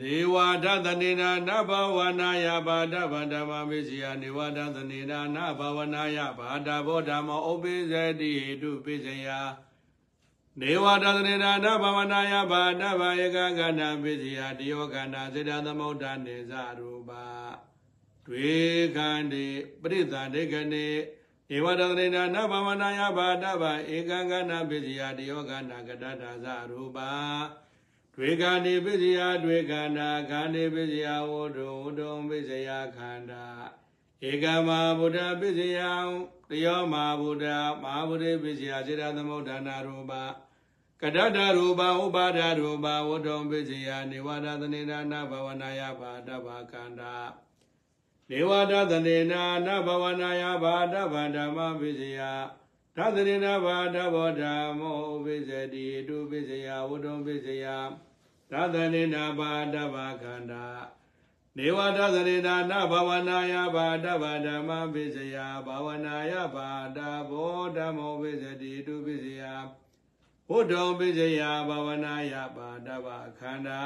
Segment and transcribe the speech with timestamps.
[0.00, 9.28] နေဝါဒသနေနာနဘဝနာယဘာဒဗန္ဓမမေစီယနေဝါဒသနေနာနဘဝနာယဘာဒဘောဓမ္မောဥပိသတိဟိတုပိစယ
[10.60, 17.24] နေဝါဒသနေနာနဘဝနာယဘာဒဗဧကကဏပိစီယတယောကဏစေတသမုဒ္ဒနေဇရူပါ
[18.26, 18.54] တွေ
[18.96, 19.46] ခန္တိ
[19.82, 20.86] ပရိသတေကနေ
[21.54, 23.64] ဧဝဒသနေနာနဘဝနာယဘာဒဗ
[23.96, 27.10] ဧကကဏပိစီယတယောကဏကတတဇရူပါ
[28.16, 33.44] တွေခန္တိပိစယတွေခန္ဓာခန္တိပိစယဝတ္တုဝတ္တုပိစယခန္ဓာ
[34.30, 34.68] ဧကမ
[34.98, 35.78] ဗုဒ္ဓပိစယ
[36.50, 37.46] တယောမဗုဒ္ဓ
[37.82, 40.12] မဟာဗုဒ္ဓပိစယစေတသမုဒ္ဒနာရူပ
[41.00, 47.14] ကတတရူပဥပါဒရူပဝတ္တုပိစယနေဝဒသနေနာနဘဝနာယဘာဒဗခန္ဓာ
[48.30, 52.20] နေဝဒသနေနာနဘဝနာယဘာဒဗဓမ္မပိစယ
[52.96, 57.66] သသနေနာဘာဒဘောဓမ္မောပိစတိတုပိစယဝတ္တုပိစယ
[58.50, 60.66] သသနေနာဘာဒဗခန္ဓာ
[61.56, 65.36] နေဝဒသနေနာနဘဝနာယဘာဒဗဓမ္မပိစယ
[65.66, 66.98] ဘာဝနာယဘာဒ
[67.30, 69.42] ဘောဓမ္မောပိစတိတုပိစယ
[70.50, 73.06] ဝတ္တုပိစယဘာဝနာယဘာဒဗ
[73.38, 73.82] ခန္ဓာ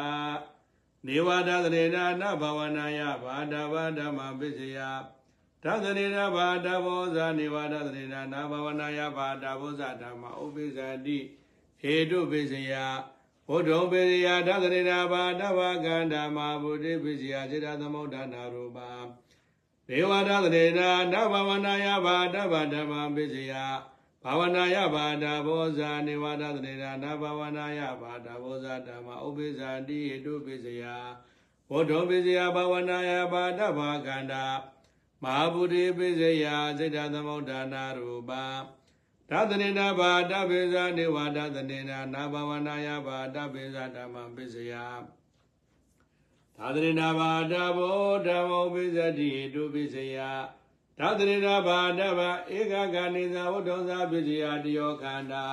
[1.07, 4.79] နေဝဒသနေနာနဘဝနာယဘာဒဗဓမ္မပိစယ
[5.65, 11.19] သသနေနာဘာဒဘောဇာနေဝဒသနေနာနဘဝနာယဘာဒဘောဇဓမ္မဥပိစတိ
[11.81, 12.73] ဟေတုပိစယ
[13.49, 18.91] ဘုဒ္ဓံပေရိယာသသနေနာဘာဒဝကန္ဓမာဘုဒ္ဓပိစယစေတသမုဒ္ဒနာရူပါ
[19.89, 23.53] ဒေဝဒသနေနာနဘဝနာယဘာဒဗဓမ္မပိစယ
[24.25, 30.85] ဘာဝနာယဘာဒဘောဇာနေဝဒသနေနာနဘဝနာယဘာဒဘောဇာဓမ္မဥပိစတိဟေတုပိစယ
[31.71, 34.35] ဘုဒ္ဓံပိစယဘာဝနာယဘာဒဗကန္ဓ
[34.75, 34.78] မ
[35.23, 36.45] ဟာဗုဒ္ဓပိစယ
[36.79, 38.45] စေတသမုဒ္ဒနာရူပါ
[39.31, 44.75] သတ္တနေနာဘာတပိဇာနေဝဒသနေနာနာဘဝနာယဘာတပိဇာဓမ္မပိစယ
[46.57, 50.19] သာသနေနာဘာတဘောဓမ္မောပိစတိတုပိစယ
[50.99, 52.21] သာသနေနာဘာတဗ
[52.59, 55.47] ဧကဂဏိဇဝတ္တံသာပိစယတယောခန္ဓာ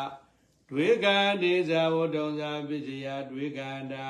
[0.70, 4.10] ဒွေကံဒေဇဝတ္တံသာပိစယဒွေကန္တာ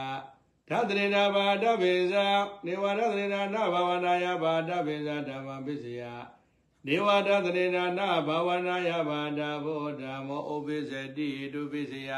[0.70, 2.28] သာသနေနာဘာတပိဇာ
[2.66, 6.02] နေဝရသနေနာနာဘဝနာယဘာတပိဇာဓမ္မပိစယ
[6.88, 12.12] နေဝဒသနေနာနာဘာဝနာယဘာဒဘောဓမ္မောဥပိစတိတုပိစယ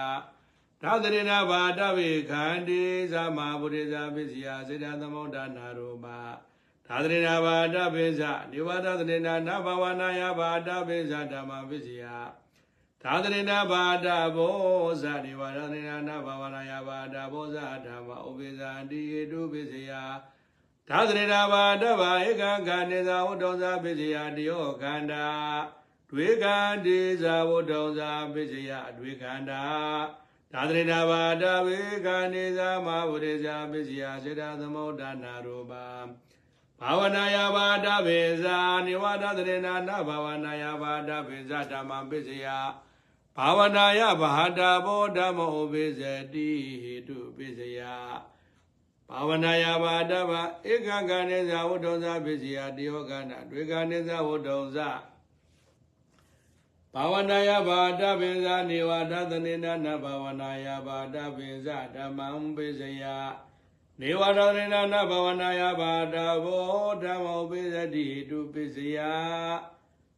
[0.81, 2.81] သာသနေနာဘာတဝေခန္တိ
[3.13, 6.19] သမဗုဒ္ဓဇာပိစယစေတသမုဒ္ဒနာရောပါ
[6.87, 8.21] သာသနေနာဘာတပိစ
[8.51, 12.03] နေဝဒသနေနာနာဘာဝနာယဘာတပိစဓမ္မပိစယ
[13.09, 14.55] သာသနေနာဘာဒဘော
[15.01, 19.91] ဇနေဝဒသနေနာနာဘာဝနာယဘာဒဘောဇဓမ္မဥပိစတိတုပိစယ
[20.89, 25.27] သာသနေနာဘာတဗာဧကံခန္ဒေသာဝတ္တောဇာပိစိယတယောခန္ဓာ
[26.09, 29.63] တွေကံဒေဇာဝတ္တောဇာပိစိယအတွေခန္ဓာ
[30.53, 35.87] သာသနေနာဘာတဝေကံဒေဇာမဝရေဇာပိစိယစေတသမုဒ္ဒနာရူပါ
[36.81, 42.47] ဘာဝနာယဘာတဗေဇာနိဝဒသနေနာနဘာဝနာယဘာတဗေဇာဓမ္မပိစိယ
[43.39, 46.01] ဘာဝနာယဘာတာဘောဓမ္မောပိစ
[46.33, 46.49] တိ
[46.83, 47.81] ဟိတုပိစိယ
[49.09, 50.31] ဘာဝနာယဘာတဗ
[50.71, 54.77] ဧကကနိဇဝတ္တုံဇပိစီယတယောကနာတွေကနိဇဝတ္တုံဇ
[56.93, 63.03] ဘာဝနာယဘာတပိဇာနေဝဒသနေနနဘာဝနာယဘာတပိဇာဓမ္မံပိစယ
[63.99, 66.65] နေဝဒသနေနနဘာဝနာယဘာတဘော
[67.03, 68.97] ဓမ္မောပိစတိတုပိစယ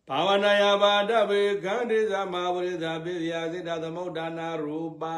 [0.10, 5.18] ဘာဝနာယဘာတပိခန္တိဇမဝရိဇပိစယစိတ္တသမုဒ္ဒနာရူပါ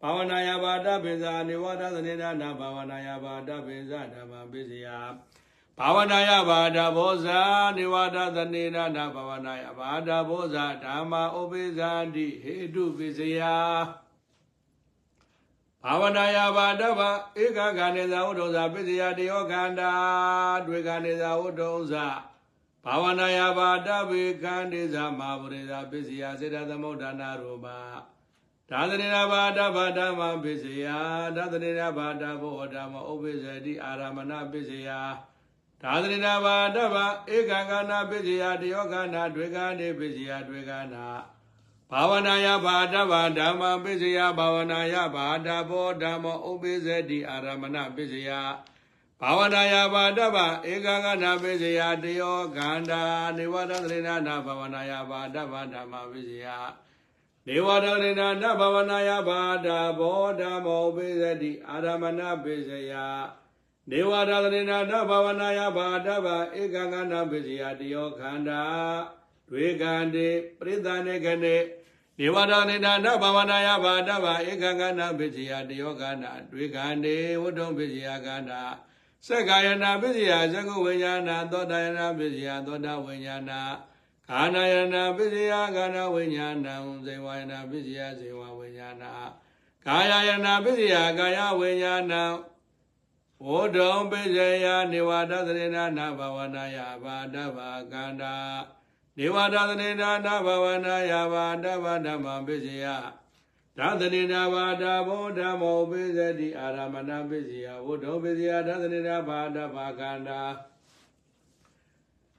[0.00, 4.86] ဘာဝနာယဘာတပိဇာနေဝဒသနေနာနာဘာဝနာယဘာတပိဇာဓမ္မပိစယ
[5.78, 7.40] ဘာဝနာယဘာဒဘောဇာ
[7.76, 13.40] နေဝဒသနေနာနာဘာဝနာယဘာဒဘောဇာဓမ္မာဥပိဇာတိဟေတုပိစယ
[15.84, 17.00] ဘာဝနာယဘာတဗ
[17.42, 19.92] ဧကဂာနေဇာဝတ္တုဇာပိစယတယောခန္ဓာ
[20.66, 22.06] တွေဂာနေဇာဝတ္တုဇာ
[22.85, 27.79] ဘာဝနာယဘာတဗေခန္တိဇာမဟာဗုရိဇာပိစယစေတသမုဒ္ဒနာရူပါ
[28.69, 30.85] သာသနေနာဘာဒဘာဒမပိစယ
[31.35, 34.89] သာသနေနာဘာဒဘောဓမ္မဥပိစတိအာရမဏပိစယ
[35.81, 37.05] သာသနေနာဘာဒဘာ
[37.35, 41.05] ဧကံကနာပိစယတယောကနာတွေကနေပိစယတွေကနာ
[41.91, 48.29] ဘာဝနာယဘာဒဘာဓမ္မပိစယဘာဝနာယဘာဒဘောဓမ္မဥပိစတိအာရမဏပိစယ
[49.20, 53.02] ဘာဝနာယဘာဒဘာဧကံကနာပိစယတယောကန္တာ
[53.36, 56.46] နေဝဒသနေနာဘာဝနာယဘာဒဘာဓမ္မပိစယ
[57.46, 59.68] နေဝရဏိနာနဘဝနာယဘာဒ
[59.98, 62.92] ဘောဓမောပိစတိအာရမဏပိစယ
[63.90, 66.26] နေဝရဏိနာနဘဝနာယဘာဒဗ
[66.60, 68.62] ဧကံကနာပိစယတယောခန္ဓာ
[69.48, 70.28] တွေကံတိ
[70.58, 71.56] ပရိသနေကနေ
[72.18, 78.60] နေဝဒနေနာနဘဝနာယဘာတဗဧကကနာပစ္စယတယောကနာတွေခန္တေဝတ္ထုပစ္စယကနာ
[79.26, 83.52] စက္ကာယနာပစ္စယသကုဝိညာဏသောတယနာပစ္စယသောတဝိညာဏ
[84.28, 86.68] ကာနာယနာပစ္စယကာနာဝိညာဏ
[87.04, 89.04] ဇေဝယနာပစ္စယဇေဝဝိညာဏ
[89.86, 92.14] ကာယယနာပစ္စယကာယဝိညာဏ
[93.46, 97.58] ဝတ္ထုပစ္စယနေဝဒသရေနာနဘဝနာယဘာတဗ
[97.92, 98.34] ကန္တာ
[99.18, 102.84] နေဝဒသနေနာနဘဝနာယဘာတဗဓမ္မပစ္စယ
[103.78, 110.42] ဒါသနေနာဘာဒဘောဓမ္မောပိစတိအာရမဏပစ္စယဝတ္ထုပစ္စယဒါသနေနာဘာတဗကန္တာ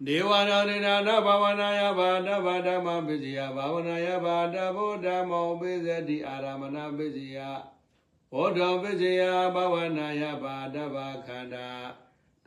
[0.06, 7.38] နေဝဒနေနာနဘဝနာယဘာတဗဓမ္မပစ္စယဘာဝနာယဘာတဘောဓမ္မောပိစတိအာရမဏပစ္စယ
[8.32, 9.22] ဘောဓံပစ္စယ
[9.56, 10.96] ဘဝနာယဘာတဗ
[11.28, 11.70] ခန္တာ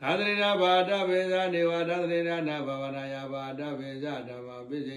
[0.01, 4.91] သာသနာဘာဒဗေဇနေဝသာသနာနာဘဝနာယဘာဒဗေဇဓမ္မပစ္စ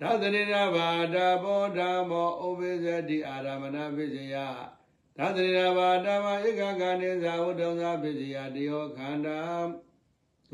[0.00, 4.34] ယသာသနာဘာဒဘောဓမ္မောဥပိသတိအာရမဏပစ္စယ
[5.16, 9.40] သာသနာဘာဒမဧကကနိဇဝုဒ္ဓံသာပစ္စယတယောခန္ဓာ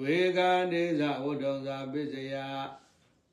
[0.01, 0.39] ဝေက
[0.73, 2.35] နိဇဝုဒ္ဓံသာပစ္စယ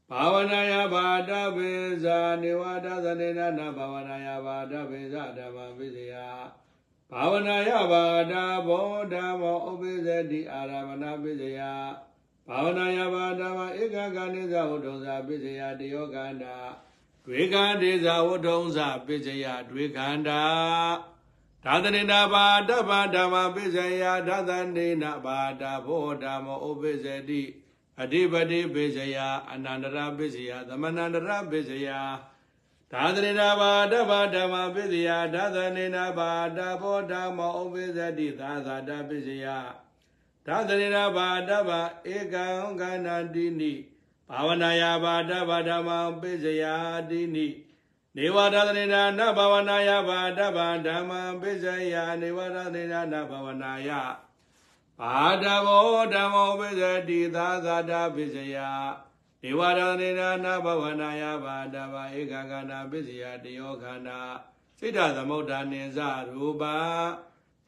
[0.09, 1.71] ဘာဝနာယဘာဒဗေ
[2.03, 2.06] ဇ
[2.41, 6.13] နေဝသာသနာနာဘာဝနာယဘာဒဗေဇဓမ္မပစ္စယ
[7.11, 8.33] ဘာဝနာယဘာဒ
[8.67, 11.61] ဘောဓမ္မောဥပိသတိအာရမဏပိစယ
[12.48, 16.56] ဘာဝနာယဘာဓမ္မဧကကနိဇဝတ္ထုံဇာပိစယတယောကန္တာ
[17.25, 20.42] တွေကန္တေဇဝတ္ထုံဇာပိစယတွေကန္တာ
[21.64, 27.42] သာသနေနာဘာဒဘာဓမ္မပိစယသာသနေနာဘာဒဘောဓမ္မောဥပိသတိ
[28.00, 29.19] အဓိပတိပိစယ
[29.50, 31.88] အနန္တရပိစယသမဏန္တရပိစယ
[32.92, 39.46] သာသနေနာဘာတဗဓမ္မပစ္စယသာသနေနာဘာတဘောဓမ္မောဥပိသတိသာသာတပစ္စယ
[40.45, 41.69] သာသနေနာဘာတဗ
[42.13, 42.45] ဧကံ
[42.80, 43.74] ကန္တတိနိ
[44.30, 45.89] ဘာဝနာယဘာတဗဓမ္မ
[46.21, 46.63] ပစ္စယ
[47.09, 47.47] တိနိ
[48.15, 53.89] နေဝသာသနေနာနဘာဝနာယဘာတဗဓမ္မပစ္စယနေဝသာသနေနာနဘာဝနာယ
[55.00, 58.57] ဘာတဘောဓမ္မောပစ္စတိသာသာတပစ္စယ
[59.44, 64.19] ဒေဝရဏေနာနာဘဝနာယဘာတဘာဧကကနာပစ္စယတယောခန္ဓာ
[64.80, 66.00] စိတ္တသမုဒ္ဒနိဇ
[66.33, 66.63] ရူပ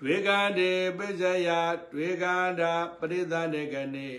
[0.03, 1.49] တွေကတေပစ္စယ
[1.91, 2.25] တွေက
[2.59, 4.09] တာပရိသတေကနေ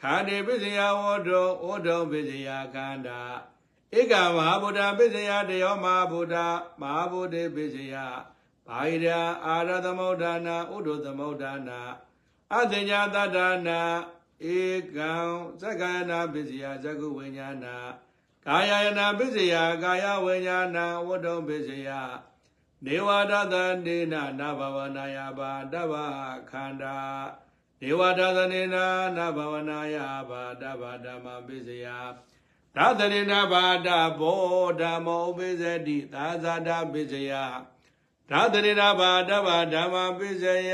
[0.00, 3.22] ခန္တေပစ္စယဝတ္တောဩတုံပစ္စယခန္ဓာ
[3.98, 6.36] ဧကမဟာဗုဒ္ဓပစ္စယတယောမဟာဗုဒ္ဓ
[6.80, 8.08] မဟာဗုဒ္ဓပစ္စယဘာ
[8.68, 11.80] ဟိရာအာရသမုဒ္ဒနာဥဒ္ဓသမုဒ္ဒနာ
[12.54, 13.38] အသင်္ညာတတ္တ
[13.68, 13.80] နာ
[14.56, 14.58] ဧ
[14.96, 15.12] ကံ
[15.60, 17.66] သက္ကာယနာပစ္စယသကုဝိညာဏ
[18.46, 21.90] ကာယယနာပစ္စယကာယဝိညာဏဝတ္တုပစ္စယ
[22.86, 23.54] နေဝဒသ
[23.86, 25.94] နေနနာဘဝနာယဘာတဗ္ဗ
[26.50, 26.98] ခန္ဓာ
[27.80, 28.76] နေဝဒသနေန
[29.16, 29.96] နာဘဝနာယ
[30.28, 31.86] ဘာတဗ္ဗဓမ္မပစ္စယ
[32.76, 33.88] သာသနေနဘာတ
[34.20, 34.42] ဘော
[34.80, 37.32] ဓမ္မောပိစတိသာဇာတပစ္စယ
[38.30, 40.72] ဒါသရိနာဘာတဗ္ဗဓမ္မပိစယ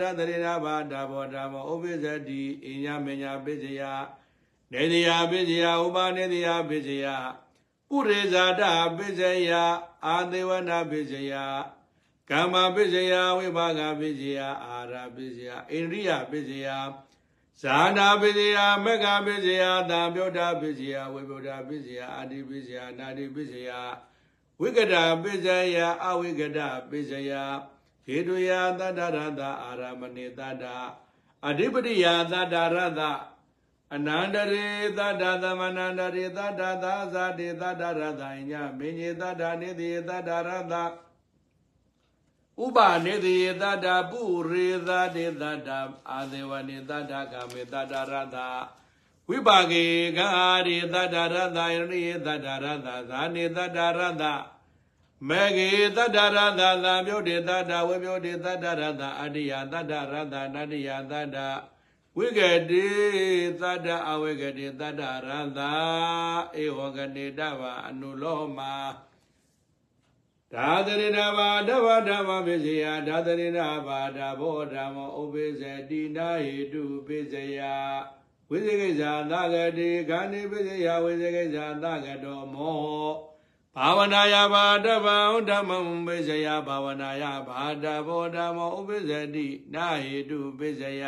[0.00, 3.82] ဒါသရိနာဘာတဘောဓမ္မဥပိစတိအညမညာပိစယ
[4.72, 7.06] နေတိယပိစယဥပနေတိယပိစယ
[7.94, 8.62] ပုရိဇာတ
[8.96, 9.52] ပိစယ
[10.06, 11.32] အာသေဝနာပိစယ
[12.30, 16.66] ကမ္မပိစယဝိဘာဂပိစယအာရပိစယအိန္ဒိယပိစယ
[17.60, 23.70] ဇာနာပိစယမက္ခပိစယသံပြုတ်တာပိစယဝိဗုဒ္ဓပိစယအာတိပိစယနာတိပိစယ
[24.60, 25.46] ဝိကတပိစ
[25.76, 26.58] ယအဝိကတ
[26.90, 27.32] ပိစယ
[28.04, 30.64] ဟေတုယသတ္တရတအာရမဏေတတ
[31.46, 33.00] အဓိပတိယသတ္တရတ
[33.94, 34.68] အနန္တရေ
[34.98, 40.74] သတ္တသမနန္တရေသတ္တသာဇာတိသတ္တရတညမင်းကြီးသတ္တနေတိသတ္တရတ
[42.62, 45.70] ဥပနေတိသတ္တပုရိသတိသတ္တ
[46.10, 48.36] အာသေဝနေသတ္တကာမေသတ္တရတ
[49.28, 49.84] ဝိပါကေ
[50.16, 54.24] ကအာရိသတ္တရတယရိသတ္တရတဇာနေသတ္တရတ
[55.28, 61.38] မေဂေတတ္တရတသံပြုတ်တေတတ္တဝိပြုတ်တေတတ္တရတအတ္တိယတတ္တရတနတ္တိယတတ္တ
[62.16, 62.40] ဝိက
[62.70, 62.86] တိ
[63.60, 65.60] တတ္တအဝိကတိတတ္တရတ
[66.62, 68.60] ဧဝကတိတဗအနုလောမ
[70.52, 77.60] ဒါသရိနာဘာဓဗ္ဗဓမ္မပိစယဒါသရိနာဘာဓဘောဓမ္မောဥပိစတိနာဟိတုပိစယ
[78.50, 82.82] ဝိဇေကိဇာသဂတိခန္ဒီပိစယဝိဇေကိဇာသဂတောမော
[83.76, 91.04] ဘာဝနာယဘာတဗံဓမ္မံပိစယဘာဝနာယဘာတဘောဓမ္မောဥပိစတိနာဟိတုပိစယ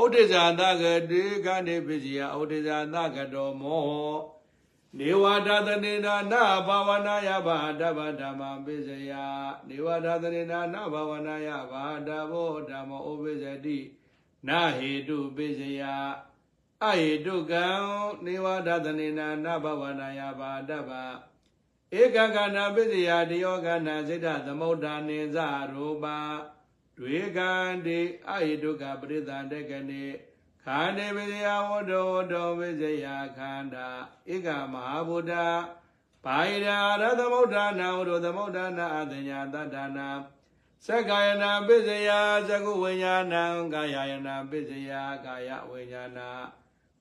[0.00, 4.42] ဥဒိဇာသဂတိခန္ဒီပိစယဥဒိဇာသဂတောမော
[4.98, 9.12] နေဝဒသနေနာနာဘာဝနာယဘာတဗဓမ္မပိစယ
[9.68, 13.78] နေဝဒသနေနာနာဘာဝနာယဘာတဘောဓမ္မောဥပိစတိ
[14.48, 15.82] နာဟိတုပိစယ
[16.84, 17.66] အဟိတုကံ
[18.24, 20.90] နေဝဒသနေနာနဘဝနာယဘာတဗ
[22.00, 25.36] ဧကကနာပစ္စယတယောကနာစိတ္တသမုဒ္ဒာနိဇ
[25.72, 26.04] ရူပ
[26.98, 27.50] တွေကံ
[27.86, 30.04] တိအဟိတုကပရိသန္တကနေ
[30.64, 33.06] ခန္တေပစ္စယဝတ္တဝတ္တပစ္စယ
[33.36, 33.88] ခန္ဓာ
[34.32, 35.34] ဧကမဟာဗုဒ္ဓ
[36.24, 40.08] ဘာဟိရာရသမုဒ္ဒနာဝတ္တသမုဒ္ဒနာအတညာတတ္တနာ
[40.86, 42.10] သက္ကာယနာပစ္စယ
[42.48, 43.44] သကုဝိညာဏံ
[43.74, 44.92] ကာယယနာပစ္စယ
[45.24, 46.20] ကာယဝိညာဏ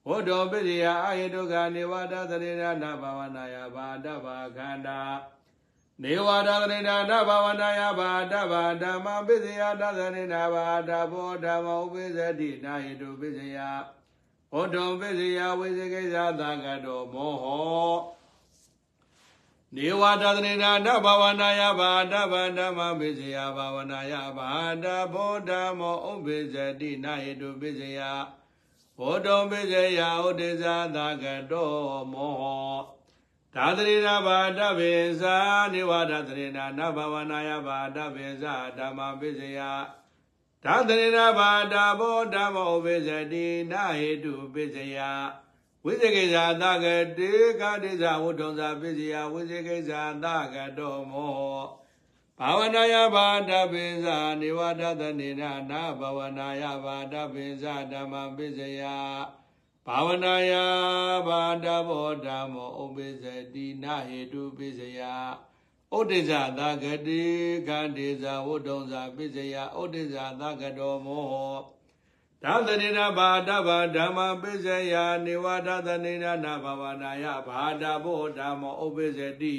[0.07, 5.00] ဝတ္တောပစ္စယအာယတုကနေဝတသရေနာဘာဝနာယဘာတဘာခန္ဓာ
[6.03, 13.58] နေဝတသရေနာဘာဝနာယဘာတဘာဓမ္မပစ္စယတသရေနာဘာတဘောဓမ္မဥပိစ္ဆတိနာဟိတုပစ္စယ
[14.53, 17.93] ဝတ္တောပစ္စယဝိသေကိသသကတောမောဟော
[19.75, 24.50] နေဝတသနေနာနဘာဝနာယဘာတဗန္ဓမ္မပိစယဘာဝနာယဘာ
[24.84, 28.00] တဘောဓမောဥပ္ပိစတိနာဟိတုပိစယ
[28.98, 31.72] ဘောတောပိစယဥဒိဇာသကတော
[32.13, 33.00] မောဟ
[33.55, 35.36] ဒါသရေနာဘာတဗေဇာ
[35.74, 39.60] နေဝဒသရေနာနဘာဝနာယဘာတဗေဇာဓမ္မပိစယ
[40.63, 44.98] ဒါသရေနာဘာတဘောဓမောဥပ္ပိစတိနာဟိတုပိစယ
[45.86, 46.86] ဝိသေကိဇာသက
[47.17, 47.31] တေ
[47.62, 51.62] ကတိဇာဝုထုံဇာပစ္စယဝိသေကိဇာသကတောမော
[52.39, 58.84] ဘာဝနာယဘာတပိဇာနေဝဒသနေနာနာဘာဝနာယဘာတပိဇာဓမ္မပစ္စယ
[59.87, 60.52] ဘာဝနာယ
[61.26, 65.00] ဘာတဘောဓမ္မောဥပ္ပစ္စတိနာဟေတုပစ္စယ
[65.95, 67.25] ဩဒိဇာသကတိ
[67.68, 71.56] ကတိဇာဝုထုံဇာပစ္စယဩဒိဇာသကတောမော
[72.42, 79.56] ဒါသနေနာဘာဒဘာဓမ္မပိစယနေဝဒသနေနာနာဘဝနာယဘာဒဘောဓမ္မောဥပ္ပစ္စတိ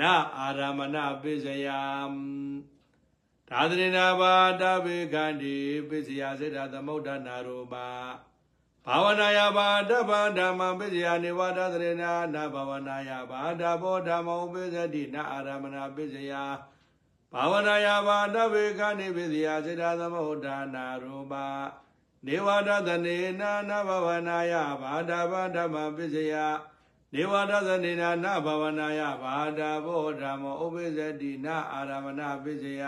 [0.00, 1.68] နာအာရမဏပိစယ
[3.48, 5.56] ဒါသနေနာဘာဒဗေကန္တိ
[5.88, 7.88] ပိစယစေတသမုဒ္ဒနာရူပါ
[8.91, 16.33] ဘာဝနာယဘာဒဘာဓမ္မပိစယနေဝဒသနေနာနာဘဝနာယဘာဒဘောဓမ္မောဥပ္ပစ္စတိနာအာရမဏပိစယ
[17.33, 21.47] ဘာဝနာယဘာဒဗေကန္တိပိစယစေတသမုဒ္ဒနာရူပါ
[22.25, 26.33] နေဝဒသနေနာနဘဝနာယဘာဒဘာဓမ္မပစ္စယ
[27.13, 32.83] နေဝဒသနေနာနဘဝနာယဘာဒဘောဓမ္မောဥပ္ပစ္စတိနာအာရမဏပစ္စယ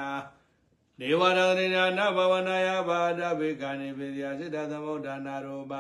[1.00, 5.74] နေဝဒသနေနာနဘဝနာယဘာဒဘေကနိပစ္စယစိတ္တသမုဒ္ဒနာရောပ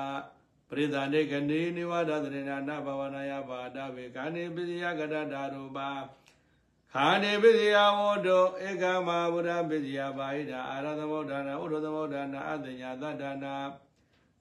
[0.69, 5.79] ပရိသန္တေကနေနေဝဒသနေနာနဘဝနာယဘာဒဘေကနိပစ္စယကတတာရောပ
[6.93, 13.55] ခာနေပစ္စယဝတ္တောဧကမဗုဒ္ဓပစ္စယဘာဟိတာအာရသမုဒ္ဒနာဥဒ္ဓသမုဒ္ဒနာအတညာသတ္တနာ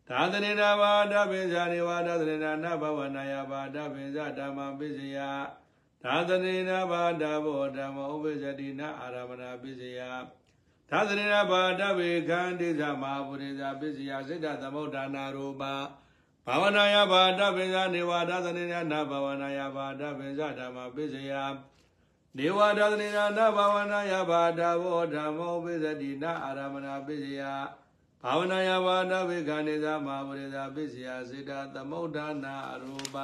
[0.08, 5.18] သာသနေနာဘာဒပိဇာနေဝါဒသနေနာနဘဝနာယဘာဒပိဇာဓမ္မပစ္စယ
[6.02, 10.00] သာသနေနာဘာဒဘောဓမ္မဥပ္ပဇတိနာအာရမဏပစ္စယ
[10.90, 15.62] သာသနေနာဘာဒဝေခန္တိဇမဟာပုရိဇာပစ္စယစိတ္တသမုဒ္ဒနာရူပ
[16.46, 21.32] ဘာဝနာယဘာဒပိဇာနေဝါဒသနေနာနဘဝနာယဘာဒပိဇာဓမ္မပစ္စယ
[22.36, 27.42] နေဝဒသနေနာနဘာဝနာယဘာဒဘောဓမ္မောပိစတိနာအာရမဏပိစယ
[28.22, 33.16] ဘာဝနာယဘာဒဝေခန္ဒေသမဟာပရိသပိစယစေတသမုဒ္ဒနာရူပ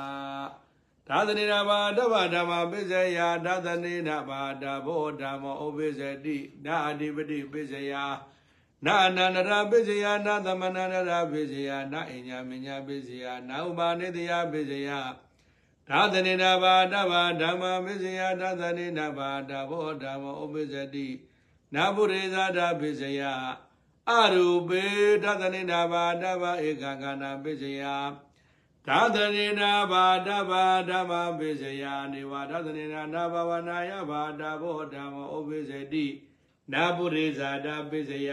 [1.09, 7.93] ဒါသနေနာဘာဒဗဓမ္မပိစယဒါသနေနာဘာဒဘောဓမ္မောဥပိစတိနာအဓိပတိပိစယ
[8.85, 14.91] နာအနန္တရာပိစယနာသမဏန္တရာပိစယနာအညာမညာပိစယနာဥပါနေတယပိစယ
[15.89, 21.09] ဒါသနေနာဘာတဘာဓမ္မမစ္စယဒါသနေနာဘာတဘောဓမ္မဥပ္ပဇတိ
[21.75, 23.23] နာပုရိသဒပိစယ
[24.11, 24.85] အရူပေ
[25.23, 27.83] ဒါသနေနာဘာတဘာဧကကနာပိစယ
[28.89, 36.07] ဒါသနေနာဘာတဘာဓမ္မပိစယနေဝဒါသနေနာနာဘဝနာယဘာတဘောဓမ္မဥပ္ပဇတိ
[36.73, 38.31] နာပုရိသဒပိစယ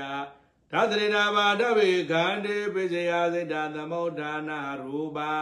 [0.71, 5.33] ဒါသနေနာဘာတဝေခန္တေပိစယစေတသမုဋ္ဌာနာရူပါ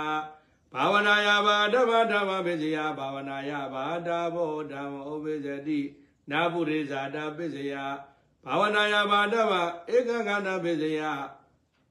[0.74, 5.80] ဘာဝနာယဘာဓမ္မဓမ္မပစ္စယဘာဝနာယဘာဓမ္မောဓမ္မဥပ္ပဇတိ
[6.32, 7.74] နာပုရိဇာတာပစ္စယ
[8.46, 9.54] ဘာဝနာယဘာဓမ္မ
[9.96, 11.02] ဧကခန္ဓပစ္စယ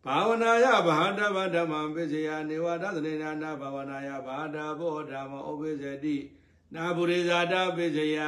[0.06, 6.16] ဘာဝနာယဘာဓမ္မဓမ္မပစ္စယနေဝဒသနေနာနာဘာဝနာယဘာဓဘောဓမ္မဥပ္ပဇတိ
[6.74, 8.18] နာပုရိဇာတာပစ္စယ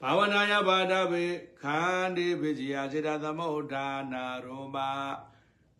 [0.00, 1.24] ဘာဝနာယဘာဓဗေ
[1.62, 4.76] ခန္ဒီပစ္စယစေတသမုဋ္ဌာနာရောမ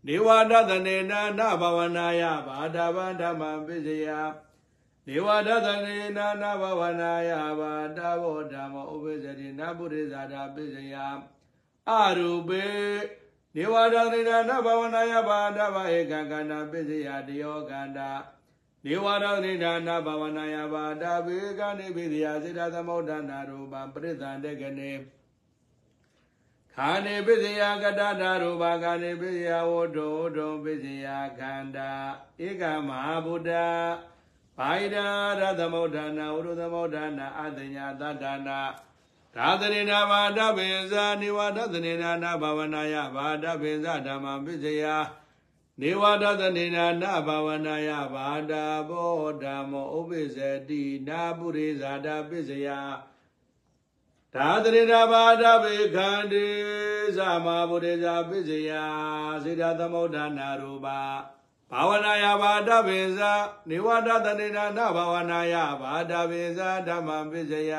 [0.07, 4.09] နေဝဒသနေနာနဘဝနာယဘာဒဗဓမ္မပိစယ
[5.07, 10.95] နေဝဒသနေနာနဘဝနာယဘာဒဘောဓမ္မဥပ္ပဇတိနပုရိသတာပိစယ
[11.91, 12.65] အရူပေ
[13.57, 18.11] နေဝဒသနေနာနဘဝနာယဘာဒဗဧကကန္တာပိစယတယောကန္တာ
[18.85, 24.93] နေဝရနိဒာနဘဝနာယဘာဒဗေကနေပိစယစေတသမုဒ္ဒနာရူပံပရိသန္တကနေ
[26.75, 31.07] ခာနေပစ္စယကတတာရူပခာနေပစ္စယဝတ္ထုဒုံပစ္စယ
[31.39, 31.91] ခန္ဓာ
[32.47, 33.53] ဧကမဟာဗုဒ္ဓ
[34.59, 35.07] ဘိုင်ဒာ
[35.41, 38.61] ရသမုဒ္ဒနာဥရသမုဒ္ဒနာအတညာသတ္တနာ
[39.37, 44.85] ဒါသနေနာဘာဒဗေဇာနိဝဒသနေနာနာဘာဝနာယဘာဒဗေဇာဓမ္မပစ္စယ
[45.81, 48.53] နေဝဒသနေနာနာဘာဝနာယဘာဒ
[48.89, 50.39] ဘောဓမ္မောဥပိစ္ဆ
[50.69, 52.69] တိနာပုရိဇာဒပစ္စယ
[54.35, 56.47] ဒါသရေနာဘာဒဗေခန္တိ
[57.19, 58.71] သမပုရိဇာပစ္စယ
[59.43, 61.01] စေတသမုဒ္ဒနာရူပါ
[61.71, 63.33] ဘာဝနာယဘာဒဗေဇာ
[63.69, 67.75] နေဝဒသနေနာနာဘာဝနာယဘာဒဗေဇာဓမ္မပစ္စယ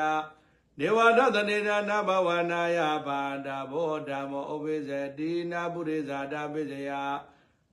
[0.80, 6.90] နေဝဒသနေနာနာဘဝနာယဘာဒဘောဓမ္မောဥပိစ္ဆတိနာပုရိဇာဒပစ္စယ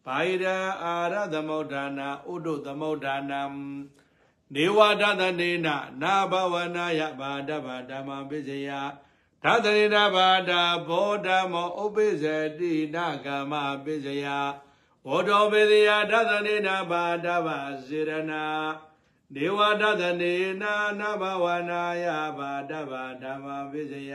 [0.06, 0.46] पायिर
[0.94, 2.00] आरधमौढान
[2.34, 3.56] उडुधमौढानं
[4.52, 5.68] देवादधनेन
[6.02, 8.82] न भवनाय बाधवधमभिजया
[9.44, 10.52] ဓမ္မပိစယသတ္တရိဏဘာဒ
[10.88, 12.26] ဘောဓမောဥပိစ္ဆ
[12.60, 14.26] တိနာကမပိစ္ဆယ
[15.06, 17.48] ဘောဓောပိစယသတ္တရိဏဘာဒဗ
[17.88, 18.34] စေရဏ
[19.36, 22.06] ဒေဝဒသနေနာနဘဝနာယ
[22.38, 24.14] ဘာဒဗဓမ္မပိစ္ဆယ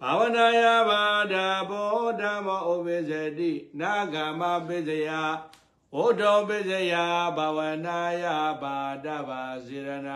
[0.00, 1.34] ဘာဝနာယဘာဒ
[1.70, 5.10] ဘောဓမောဥပိစ္ဆတိနာကမပိစ္ဆယ
[5.92, 6.94] ဘောဓောပိစ္ဆယ
[7.36, 8.24] ဘာဝနာယ
[8.62, 9.30] ဘာဒဗ
[9.66, 10.10] စေရဏ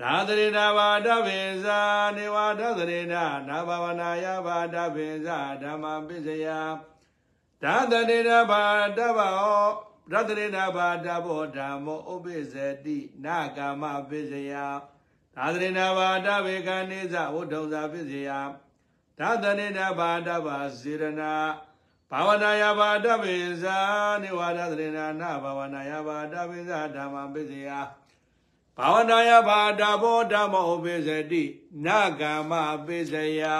[0.00, 1.80] ဒါသရေနာဘာဒဗေဇာ
[2.16, 6.46] နေဝဒသရေနာနာဘဝနာယဘာဒဗေဇာဓမ္မပစ္စယ
[7.62, 8.62] ဒါသရေနာဘာ
[8.98, 9.34] ဒဘော
[10.12, 12.54] ရတရေနာဘာဒဘောဓမ္မောဥပိစ္ဆ
[12.84, 14.52] တိနာကာမပစ္စယ
[15.36, 18.30] ဒါသရေနာဘာဒဗေကနိဇဝုဒ္ဓံဇာပစ္စယ
[19.18, 21.32] ဒါသရေနာဘာဒဘာစေရနာ
[22.10, 23.78] ဘာဝနာယဘာဒဗေဇာ
[24.22, 27.68] နေဝဒသရေနာနာဘာဝနာယဘာဒဗေဇာဓမ္မပစ္စယ
[28.78, 31.44] ဘာဝနာယဘာဒဘောဓမ္မောပိစတိ
[31.84, 32.52] နာဂမ္မ
[32.86, 33.58] ပိစယံ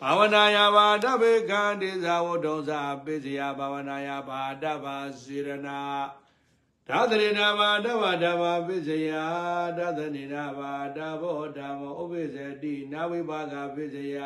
[0.00, 5.80] ဘာဝနာယဘာဒဘေကံတိဇာဝဒုံစာပိစယဘာဝနာယဘာဒဘာစေရနာ
[6.88, 9.10] ဒါသရေနာဘာဒဘာဓမ္မပိစယ
[9.78, 14.16] ဒါသနေနာဘာဒဘောဓမ္မောဥပိစတိနာဝိပါကပိစယ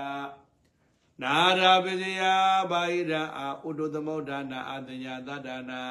[1.22, 2.22] နာရာပိစယ
[2.70, 5.82] ဘာဟိရအာဥဒ္ဒသမုဒ္ဒနာအတညာသတ္တနာ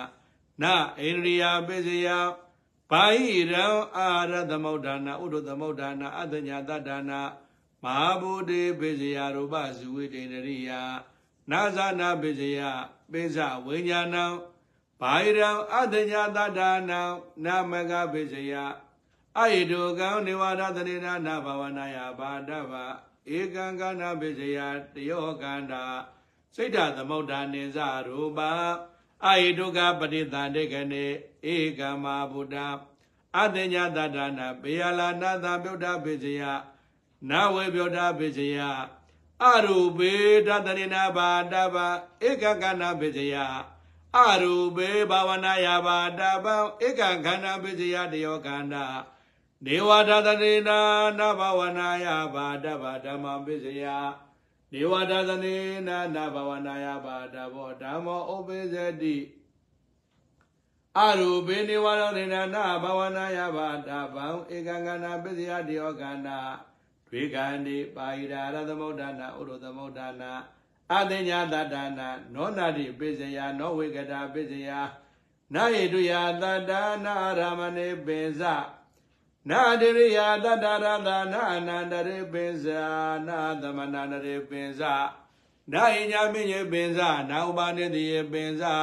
[0.61, 2.07] နာဣန္ဒြိယပိစယ
[2.91, 3.65] ဘာဟိရံ
[3.97, 7.21] အာရသမုဋ္ဌာနာဥဒ္ဓသမုဋ္ဌာနာအတညာတတ္ဌာနာ
[7.83, 10.71] မဟာဗုဒ္ဓေပိစယရူပဇဝိတေနရိယ
[11.51, 12.61] နာဇာနာပိစယ
[13.11, 14.25] ပိစဝိညာဏံ
[15.01, 17.01] ဘာဟိရံအတညာတတ္ဌာနာ
[17.45, 18.53] နာမကပိစယ
[19.37, 22.73] အယိတုကံနေဝရသနေနာနာဘဝနာယဘာဒဗ
[23.37, 24.59] ဧကံကနာပိစယ
[24.93, 25.83] တယောကန္တာ
[26.55, 28.39] စိတ်ဓသမုဋ္ဌာနိဇရူပ
[29.25, 31.05] အာယိတုကပရိသန္တိကနေ
[31.53, 32.57] ဧကမဗုဒ္ဓ
[33.37, 36.41] အတညာတတနာဘေယလာနာသဗုဒ္ဓပိစယ
[37.29, 38.59] နာဝေဗုဒ္ဓပိစယ
[39.43, 40.13] အရူပေ
[40.47, 41.75] တတရိနာဘာတဗ
[42.27, 43.35] ဧကကနာပိစယ
[44.17, 46.45] အရူပေဘာဝနာယဘာတဗ
[46.85, 48.85] ဧကခန္ဓာပိစယတယောခန္ဓာ
[49.65, 50.79] နေဝတတရိနာ
[51.19, 53.85] နဘဝနာယဘာတဗဓမ္မပိစယ
[54.71, 55.55] နေဝဒသနေ
[55.87, 59.17] နာနာဘဝနာယဘာဒဘောဓမ္မောဥပိစ္ဆတိ
[60.99, 64.25] အရူပေနေဝရဏေနာနာဘဝနာယဘာဒဗံ
[64.55, 66.37] ဧကံကနာပစ္စယတိယောကနာ
[67.07, 70.31] ဒွေကန္တိပါဟိရာရသမုဒ္ဒနာဥရသမုဒ္ဒနာ
[70.93, 74.69] အတညာတတနာနောနာတိပစ္စယနောဝေကတာပစ္စယ
[75.53, 76.71] နာယေတုယတတ
[77.05, 78.41] နာရမဏေပိစ
[79.49, 82.83] နာတရိယာတတရသနာအနန္တရေပင်္စာ
[83.27, 84.93] နာသမဏနရေပင်္စာ
[85.71, 88.75] နာဣညာမင်းရေပင်္စာနာဥပါနေတိရေပင်္စာ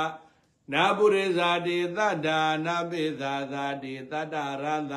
[0.73, 4.95] နာပုရိဇာတိတတ္တာနာပိသာသာတိတတ္တရသ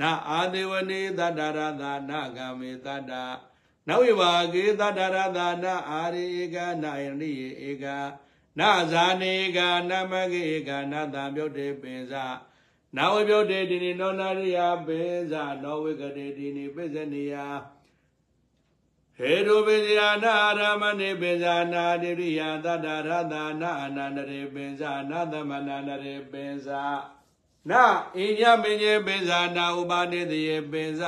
[0.00, 3.12] နာအာဒေဝနေတတ္တရသနာဂမေတတ္တ
[3.86, 7.32] နဝိဘာဂေတတ္တရသနာအာရိဧကနာယဏိ
[7.68, 7.86] ဧက
[8.58, 9.58] နာဇာနေက
[9.90, 12.14] နမကေကနာတံပြုတ်တေပင်စ
[12.96, 17.34] နာဝပြုတ်တေဒီနိနောနာရိယပင်စနောဝိကတေဒီနိပိစနိယ
[19.16, 26.68] ဟေတုပိစယနာရမဏိပိစနာတိရိယသတ္တရတနာအနန္တရေပိစနာသမဏန္တရေပိစ
[27.70, 27.84] နာ
[28.16, 31.02] အိညမင်းကြီးပိစနာဥပါနေတိယေပိစ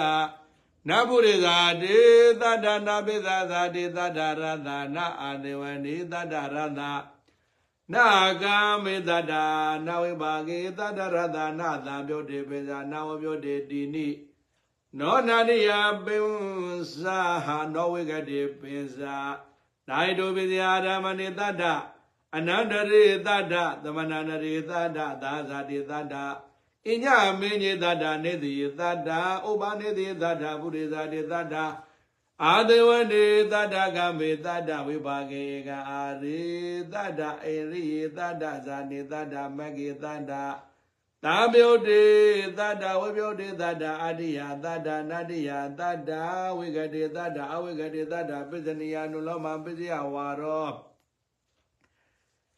[0.88, 1.96] နဗုရိဇာတိ
[2.40, 6.90] သတ္တနာပိသဇာတိသတ္တရတနာအာဒေဝနိသတ္တရတနာ
[7.94, 9.44] ဂာမေတ္တာ
[9.86, 14.08] နာဝိပါကေသတ္တရတနာသံပြုတ်တေပိစနာဝပြုတ်တေတိနိ
[14.98, 15.70] နောနာရိယ
[16.04, 16.26] ပိဝ
[17.00, 19.16] စာဟာနောဝိကတိပိစာ
[19.88, 21.64] နိုင်တုပိစယဓမ္မနိတ္တ
[22.36, 26.14] အနန္တရေတ္တသမဏနရေတ္တသာဇာတိတ္တ
[26.88, 27.06] အည
[27.40, 29.10] မင်းကြီးတ္တနေတိတ္တ
[29.48, 31.56] ဥပနေတိတ္တပုရိသတိတ္တ
[32.42, 40.58] Adewani dada gambe dada wibage ga ari dada eri dada zani dada magi dada.
[41.22, 50.02] Tabiode dada webiode dada adiya dada nadiya dada wigade dada awigade dada bizaniya nuloma biziya
[50.02, 50.86] waro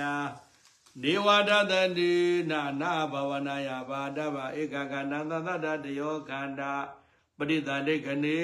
[1.02, 2.14] နေဝရသတိ
[2.52, 6.74] နာနာဘာဝနာယဘာတဗဧကကဏသတ္တတယောခန္ဓာ
[7.38, 8.42] ပရိသတိခဏေ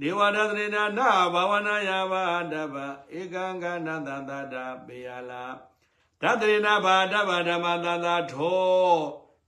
[0.00, 2.74] နေဝရသရေနာနာဘာဝနာယဘာတဗ
[3.18, 5.44] ဧကံကဏသတ္တပေယလာ
[6.22, 8.90] ဓတရေနာဘာတဗဓမ္မသတ္တထော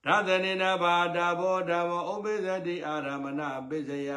[0.06, 4.10] ဓတရေနာဘာတဘောဓမ္မောဥပိစ္ဆတိအာရမဏပိစယ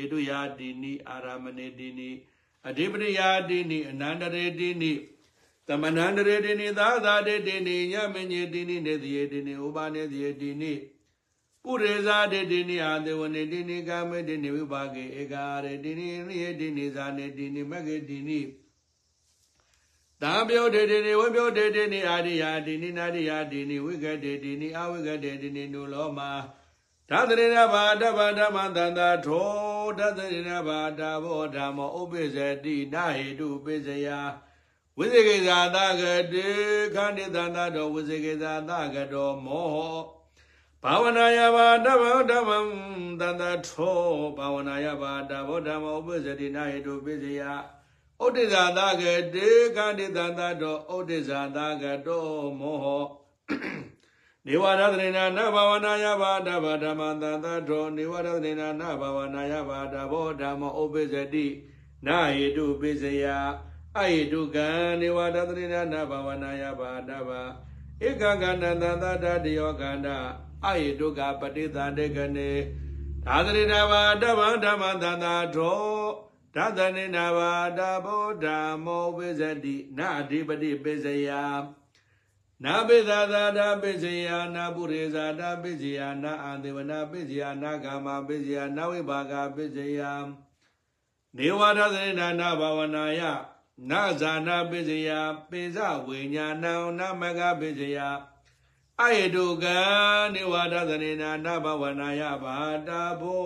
[0.00, 2.10] ဧတုယာတိနိအာရမဏေတိနိ
[2.68, 4.92] အဓိပတိယာတိနိအနန္တရေတိနိ
[5.66, 10.72] သမဏန္တရေတိနိသာသာတေတိနိညမညေတိနိနေတိယေတိနိဥပါနေတိယေတိနိ
[11.62, 18.40] ပုရိဇာတေတိနိအာသေဝနေတိနိကာမေတိနိဝိပါကေဧကာရေတိနိနိယေတိနိဇာနေတိနိမဂ္ဂေတိနိ
[20.22, 26.30] တံပြောတေတိနိဝိပြောတေတိနိအာရိယာတိနိနာရိယာတိနိဝိကတေတိနိအဝိကတေတိနိနုလောမာ
[27.10, 29.48] ဓာတရေနဘာတဗဓမ္မတန္တာထော
[29.98, 34.08] ဓာတရေနဘာတဘောဓမ္မောဥပိစ္ဆတိနာဟိတုပိစ္ဆယ
[34.96, 36.48] ဝိသေကိသာသကတိ
[36.94, 42.50] ခန္တိတန္တာတောဝိသေကိသာသကတောမောဟဘာဝနာယဘာတဘောဓမ္မ
[43.20, 44.00] တန္တာထော
[44.36, 47.42] ဘာဝနာယဘာတဘောဓမ္မောဥပိစ္ဆတိနာဟိတုပိစ္ဆယ
[48.24, 49.02] ဥဒိဇာသက
[49.34, 52.24] တိခန္တိတန္တာတောဥဒိဇာသကတော
[52.60, 52.86] မောဟ
[54.46, 61.46] နေဝရသနေနာနဘာဝနာယဘာတဗဓမ္မသန္တထောနေဝရသနေနာနဘာဝနာယဘာတဘောဓမ္မဥပိစ္ဆတိ
[62.06, 63.24] နာဟိတုပိစ္ဆယ
[63.96, 64.68] အဟိတုကံ
[65.00, 67.30] နေဝရသနေနာနဘာဝနာယဘာတဗ
[68.06, 70.08] ဧကကန္တသန္တတတယောကန္တ
[70.64, 72.50] အဟိတုကပတိသန္တေကနေ
[73.26, 75.82] သာသနေနာဘာတဗဓမ္မသန္တထော
[76.54, 81.30] ဓာတနေနာဘာတဘောဓမ္မောပိစ္ဆတိနာအဓိပတိပိစ္ဆယ
[82.64, 90.00] နာပိသသာတာပိစယနာပုရိဇာတာပိစယနာအာသေဝနာပိစယနာကာမပိစယနာဝိဘာဂပိစယ
[91.36, 93.22] နေဝရသနေနာနာဘာဝနာယ
[93.90, 95.10] နာဇာနာပိစယ
[95.50, 97.98] ပိစဝိညာဏံနာမဂပိစယ
[99.00, 99.78] အယတုကံ
[100.34, 102.56] နေဝရသနေနာနာဘာဝနာယဘာ
[102.88, 103.42] တာဘော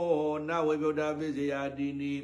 [0.48, 2.14] နာဝိဗုဒ္ဓပိစယတိနိ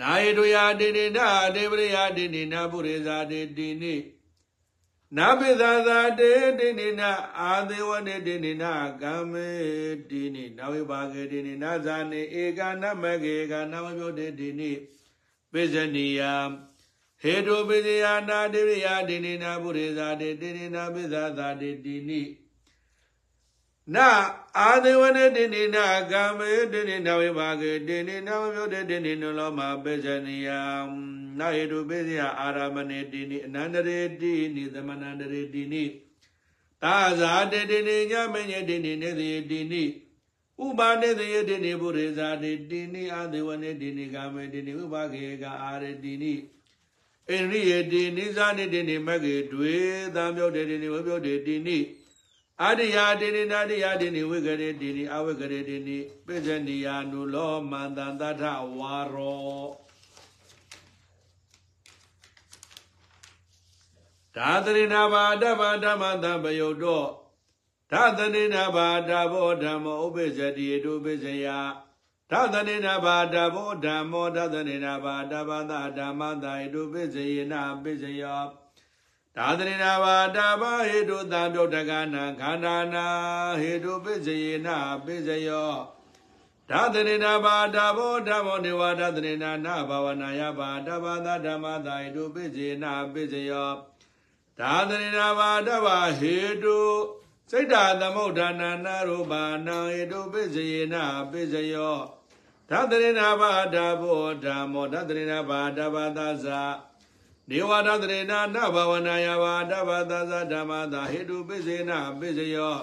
[0.00, 3.94] နာယတုယာတိနိနာဒေဝရိယာတိနိနာပုရိဇာတိတိနိ
[5.14, 9.48] နာပိသသာတေတိနိနာအာသေဝနေတိနိနာကမ္မေ
[10.10, 14.70] တိနိနဝိပါကေတိနိနာဇာနေဧကနမကေကနဝပြုတေတိနိ
[15.52, 16.20] ပိဇနိယ
[17.22, 22.22] ဟေတုပိဇယနာတိရိယတိနိနာပုရိဇာတေတိနိနာပိသသာတေတိနိ
[23.94, 24.08] နာ
[24.58, 30.50] အာသေဝနေတိနိနာကမ္မေတိနိနဝိပါကေတိနိနဝပြုတေတိနိနလောမပိဇနိယ
[31.38, 35.84] နာယေတုပိစယအာရမဏေတိနိအနန္တရေတိနိသမဏန္တရေတိနိ
[36.82, 39.84] သာဇာတေတိနိညမညေတိနိနေတိတိနိ
[40.64, 46.34] ဥပါနေတိယတိနိပုရိဇာတိတိနိအာသေဝနေတိနိကာမေတိနိဥပါကေကအာရတိနိ
[47.28, 49.74] ဣရိယတိနိဇာနိတိနိမဂ္ဂေတွေ
[50.14, 51.78] သံပြောတေတိနိဝပြောတေတိနိ
[52.62, 58.42] အာရိယာတိနိနာတိယတိနိဝိကရေတိနိအဝိကရေတိနိပိဇနိယာနုလောမန္တန္တထ
[58.78, 59.85] ဝါရော
[64.36, 67.08] ဒါသရိနာဘာတဗ္ဗဓမ္မတံပယုတ်တော့
[67.92, 71.46] ဒါသရိနာဘာတဘောဓမ္မောဥပိစ္ဆတိတုပိစ္ဆယ
[72.30, 78.42] ဒါသရိနာဘာတဘောဓမ္မောဒါသရိနာဘာတဗ္ဗသဓမ္မတံတုပိစ္ဆယေနပိစ္ဆယော
[79.36, 83.06] ဒါသရိနာဘာတဗ္ဗဟေတုတံပြုတ်တကနာခန္ဓာနာ
[83.60, 84.68] ဟေတုပိစ္ဆယေန
[85.04, 85.72] ပိစ္ဆယော
[86.70, 93.70] ဒါသရိနာဘာတဘောဓမ္မောနေဝဒသရိနာနာဘာဝနာယဘာတဗ္ဗသဓမ္မတံတုပိစ္ဆယေနပိစ္ဆယော
[94.60, 95.88] ဒါသရိနာဘာတဗ္ဗ
[96.18, 96.78] ဟေတု
[97.50, 100.94] စိတ်ဓာသမုဋ္ဌာနာနာရူပါဏံဟေတုပိစ္ဆယေန
[101.30, 101.98] ပိစ္ဆယော
[102.70, 106.62] ဓတရိနာဘာဒဘောဓမ္မောဓတရိနာဘာဒဘာသဇာ
[107.50, 112.76] နေဝဓတရိနာနဘဝနာယဘာဒဘာသဇာဓမ္မသာဟေတုပိစ္ဆေနပိစ္ဆယော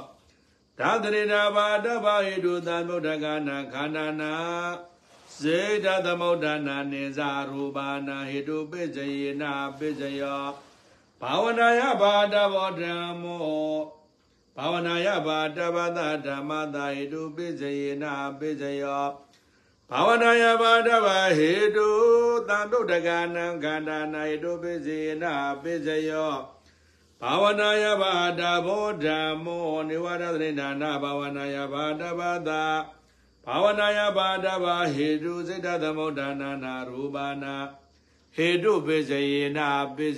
[0.80, 4.34] ဓတရိနာဘာဒဘာဟေတုသံဗုဒ္ဓကနာခန္ဓာနာ
[5.40, 9.08] စေတသမုဋ္ဌာနာနေဇာရူပါဏဟေတုပိစ္ဆေ
[9.42, 9.44] န
[9.78, 10.46] ပိစ္ဆယော
[11.26, 13.78] ဘာဝနာယဘာဒဘောဓမ္မော
[14.56, 18.04] ဘာဝနာယဘာတပ္ပတဓမ္မတာဟိတုပိစ္ဆေန
[18.40, 19.06] ပိစ္ဆယော
[19.90, 21.08] ဘာဝနာယဘာတဗ
[21.38, 21.90] ဟေတု
[22.48, 25.24] သံတုတ်တကနံခန္ဓာနာဟိတုပိစ္ဆေန
[25.62, 26.34] ပိစ္ဆယော
[27.22, 32.50] ဘာဝနာယဘာတဘောဓမ္မောနိဝရဒိဏနာဘာဝနာယဘာတပ္ပတ
[33.46, 37.56] ဘာဝနာယဘာတဗဟေတုစိတ္တသမုဋ္ဌာနာနာရူပါနာ
[38.36, 39.22] ဟေတုပိစ္ဆေ
[39.58, 39.60] န
[39.96, 40.16] ပိစ္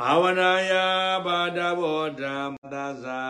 [0.00, 0.72] ယောဘာဝနာယ
[1.26, 3.22] ဘာဒဘောဓမ္မသဇာ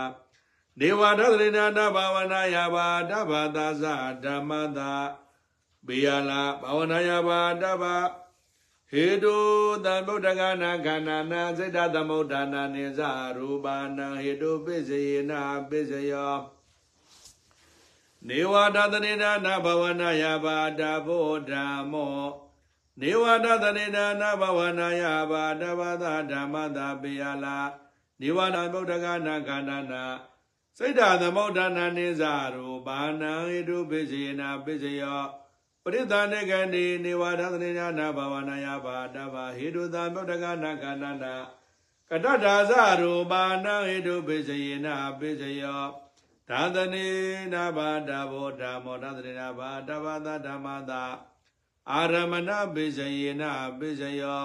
[0.80, 4.92] ဒေဝဒသရိဏနာဘာဝနာယဘာဒဘာသဇာဓမ္မသာ
[5.86, 7.96] ဘေယလာဘာဝနာယဘာဒဘာ
[8.90, 9.36] ဟေတု
[9.84, 13.00] သံဗုဒ္ဓဂနာခန္ဓာနာစိတ္တသမုဋ္ဌာနာနိသ
[13.36, 16.34] ရူပါဏဟေတုပိစေနာပိစယော
[18.28, 22.20] နေဝဒသရိဏနာဘာဝနာယဘာဒဘောဓမ္မော
[22.99, 27.57] နေဝဒသနေနာနဘဝနာယဘာတဘာသာဓမ္မသာပေယလာ
[28.21, 30.03] နေဝဒဗုဒ္ဓကနာခန္ဓာနာ
[30.77, 35.21] စိတ်ဓာသမုဋ္ဌာနာနိဇာရူဘာနံဣတုပိစေနာပိစယော
[35.83, 41.35] ပရိသနေကဏီနေဝဒသနေနာနဘဝနာယဘာတဘာဟိတုသဗုဒ္ဓကနာခန္ဓာနာ
[42.09, 45.81] ကတဒါဇရူဘာနံဣတုပိစေနာပိစယော
[46.49, 47.07] သာသနေ
[47.53, 51.03] နာဘာတဘောဓမ္မောသာသနေနာဘာတဘာသာဓမ္မသာ
[51.89, 53.43] အာရမဏပိစယေန
[53.79, 54.43] ပိစယော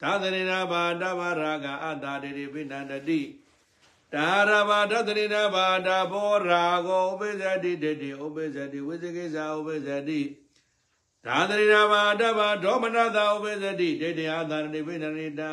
[0.00, 3.20] သာသရိနာဘာတဗရာကအတ္တတိရိပိဏန္တတိ
[4.12, 10.20] တာရဘာတသရိနာဘာတဘောရာဂောဥပိဇတိတတိဥပိဇတိဝိဇကိဇာဥပိဇတိ
[11.24, 15.52] သာသရိနာဘာတဗဒောမနတာဥပိဇတိတေတေအာသာရိပိဏန္တံ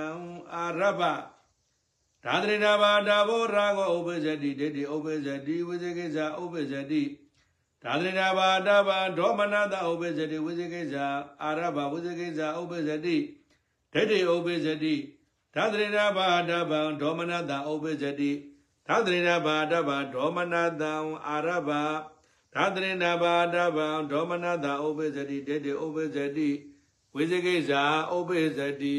[0.54, 1.02] အာရဘ
[2.24, 7.04] သာသရိနာဘာတဘောရာဂောဥပိဇတိတတိဥပိဇတိဝိဇကိဇာဥပိဇတိ
[7.84, 11.06] ဒါသရိနာဘာတဘာဒေါမနတဥပ္ပဇတိဝိဇကိဇာ
[11.44, 13.18] အာရဘဝိဇကိဇာဥပ္ပဇတိ
[13.94, 14.96] ဒိဋ္ဌိဥပ္ပဇတိ
[15.56, 18.32] ဒါသရိနာဘာတဘာဒေါမနတဥပ္ပဇတိ
[18.88, 20.94] ဒါသရိနာဘာတဘာဒေါမနတံ
[21.28, 21.70] အာရဘ
[22.54, 26.50] ဒါသရိနာဘာတဘာဒေါမနတဥပ္ပဇတိဒိဋ္ဌိဥပ္ပဇတိ
[27.16, 27.84] ဝိဇကိဇာ
[28.16, 28.98] ဥပ္ပဇတိ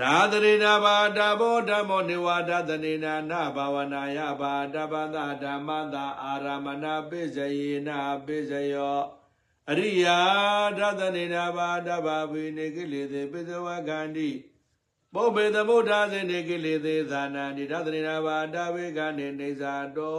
[0.00, 7.88] ဒါသရိနာဘာတဘောဓမ္မောနေဝဒသနေနာနဘာဝနာယဘာတပသဓမ္မတာအာရမဏပိစယေန
[8.26, 9.00] ပိစယော
[9.70, 10.18] အရိယာ
[10.78, 14.30] ဒသနေနာဘာတဘာဝိနေကိလေသေပိစဝကန္တိ
[15.14, 20.18] ပုပ္ပေသမုဒ္ဒစေနေကိလေသေသာနာတိဒသနေနာဘာတဝေကနေနေဇာတော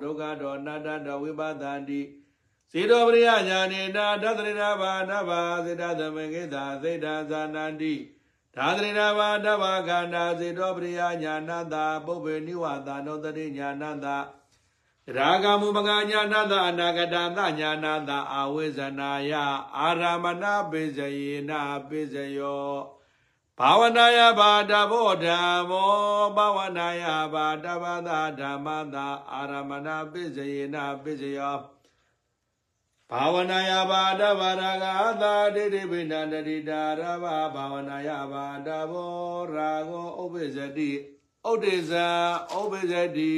[0.00, 2.00] ဒုက္ခတောနာတတောဝိပသန္တိ
[2.70, 7.94] စေတောပရိယညာနေနာဒသနေနာဘာနဘာစေတသမင်္ဂေသာစေတဇာနန္တိ
[8.56, 14.16] သာသရိနာဘာတဘာခန္ဓာစေတောပရိယညာဏတာပုပ္ပေနိဝတာနောတတိညာဏတာ
[15.16, 19.32] ရာဂမုမကညာဏတာအနာဂတသညာဏတာအာဝိဇနာယ
[19.78, 21.50] အာရမဏပိစယေန
[21.88, 22.74] ပိစယော
[23.58, 25.92] ဘာဝနာယဘာတဘောဓမ္မော
[26.36, 31.73] ဘာဝနာယဘာတဘာသာဓမ္မတာအာရမဏပိစယေနပိစယော
[33.10, 39.12] ဘာဝနာယဘာဒဘာရဂာသာဒိဋ္ဌိပိဏန္တတိတာရဘာဘာဝနာယဘာဒဘော
[39.54, 40.90] ရာဂောဥပ္ပဇတိ
[41.50, 42.08] ဥဒိဇာ
[42.58, 43.36] ဥပ္ပဇတိ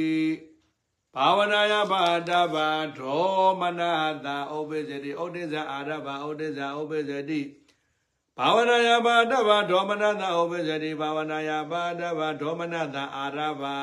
[1.15, 3.81] ဘာဝနာယဘာဒဘာဒောမန
[4.25, 7.41] တာဥပ္ပဇတိဥဒိဇာအာရဘာဥဒိဇာဥပ္ပဇတိ
[8.37, 13.77] ဘာဝနာယဘာဒဘာဒောမနတာဥပ္ပဇတိဘာဝနာယဘာဒဘာဒောမနတာအာရဘာ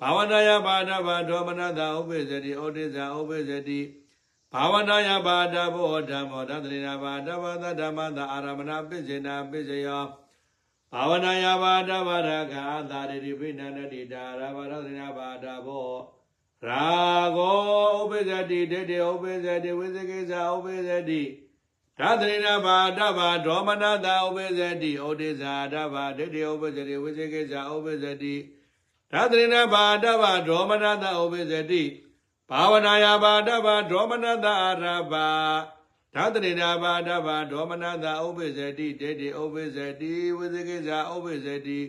[0.00, 3.80] ဘာဝနာယဘာဒဘာဒောမနတာဥပ္ပဇတိဥဒိဇာဥပ္ပဇတိ
[4.52, 10.04] ဘာဝနာယဘာဒဘောဓမ္မောတသရိနာဘာဒဘာသဓမ္မသာအာရမဏပိစေနာပိစယော
[10.92, 15.90] ဘာဝနာယဘာဒဘာရကအာသာရိပိဏန္တိတာရဘာရသနာဘာဒဘော
[16.66, 16.88] ရာ
[17.36, 17.58] ဂော
[17.98, 21.22] ဥပိသတိဒိဋ္ဌိဥပိသတိဝိသကိစ္စဥပိသတိ
[21.98, 28.34] ဓာတရိနာဘာဒဘာဒေါမနတာဥပိသတိဩဒိဇာဒဘာဒိဋ္ဌိဥပိသတိဝိသကိစ္စဥပိသတိ
[29.12, 31.82] ဓာတရိနာဘာဒဘာဒေါမနတာဥပိသတိ
[32.50, 35.28] ဘာဝနာယဘာဒဘာဒေါမနတာအာရဘာ
[36.14, 41.80] ဓာတရိနာဘာဒဘာဒေါမနတာဥပိသတိဒိဋ္ဌိဥပိသတိဝိသကိစ္စဥပိသတိ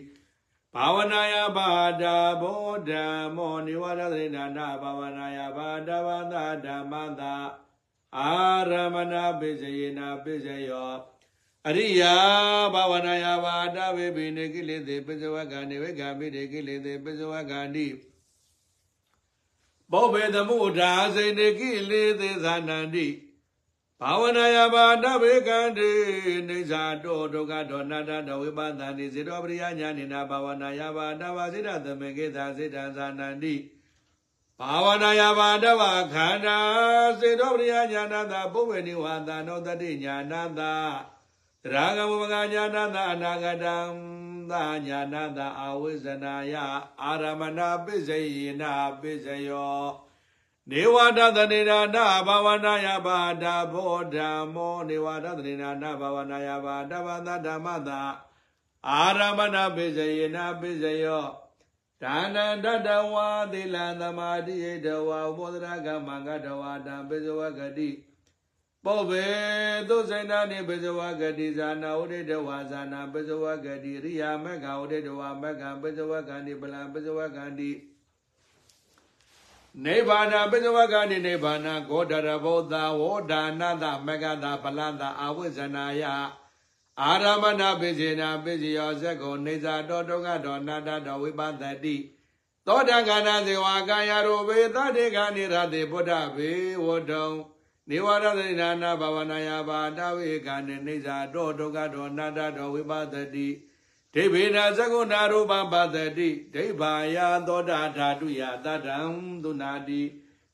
[0.74, 1.68] ဘာဝနာယဘာ
[2.02, 2.04] ဒ
[2.40, 7.34] ဘောဓမ္မောနိဝရဒိနာနာဘာဝနာယဘာဒဘာသဓမ္မတာ
[8.18, 8.32] အာ
[8.70, 10.94] ရမဏပိစယေနာပိစယော
[11.68, 12.14] အရိယာ
[12.74, 17.86] ဘာဝနာယဘာဒဝေပိနေကိလေသေပိစဝကံနေဝေကံပိတေကိလေသေပိစဝကံတိ
[19.92, 23.08] ဘောဘေသမှုဓာစေနေကိလေသေသနန္တိ
[24.00, 25.90] ဘာဝနာယဘာဒဝေကံတိ
[26.48, 33.54] နေသာတောဒုက္ခဒေါနတတဝိပဿန္တိစေတောပရိယညာနိနာဘာဝနာယဘာဒဝစေတသမေကေသာစေတံသာနန္တိ
[34.58, 35.82] ဘာဝနာယဘာဒဝ
[36.14, 36.58] ခန္ဓာ
[37.20, 40.60] စေတောပရိယညာနတပုဗ္ဗေနိဝါသနောတတိညာနတ
[41.72, 43.76] ရာဂမမကညာနတအနာဂတံ
[44.50, 46.54] သာညာနတအဝိဇ္ဇနာယ
[47.02, 48.62] အာရမဏပိစယေန
[49.00, 49.84] ပိစယော
[50.70, 58.02] နေဝဒသနေနာနာဘာဝနာယဘာဒဘောဓမ္မောနေဝဒသနေနာနာဘာဝနာယဘာဒဘာသဓမ္မတာ
[58.88, 61.26] အာရမဏပိစယေနပိစယော
[62.02, 67.88] ဒါနန္တတဝါသီလံသမာဓိယတဝါဥပောဒရကမံကတဝါတံပိစဝဂတိ
[68.84, 69.26] ပောဘေ
[69.88, 77.70] သုစိဏနိပိစဝဂတိဇာနာဝိတဝါဇာနာပိစဝဂတိရိယာမက္ခဝိတဝါမက္ခပိစဝဂန္တိပလံပိစဝဂန္တိ
[79.84, 86.02] နိဗ္ဗာန်ပိစဝကနိနိဗ္ဗာန်ဂောဒရဘောဓဝောဒါနတမဂ္ဂတပလတအဝိဇ္ဇနာယ
[87.00, 91.96] အာရမဏပိစေနာပိစီယောဇက်ကိုနေဇာတောဒုက္ခတောနာတတောဝိပသတိ
[92.66, 96.50] သောတကနာဇေဝကာယရောဘေသတေကနိရတေဗုဒ္ဓဘေ
[96.84, 97.30] ဝတုံ
[97.94, 103.48] နေဝရသေနာနာဘဝနာယဘာတဝေကနိနေဇာတောဒုက္ခတောနာတတောဝိပသတိ
[104.14, 107.16] ဒိဗေနာသကုဏရူပပသတိဒိဗ္ဗာယ
[107.48, 108.98] သောတာဓာတုယတတံ
[109.42, 110.02] သုနာတိ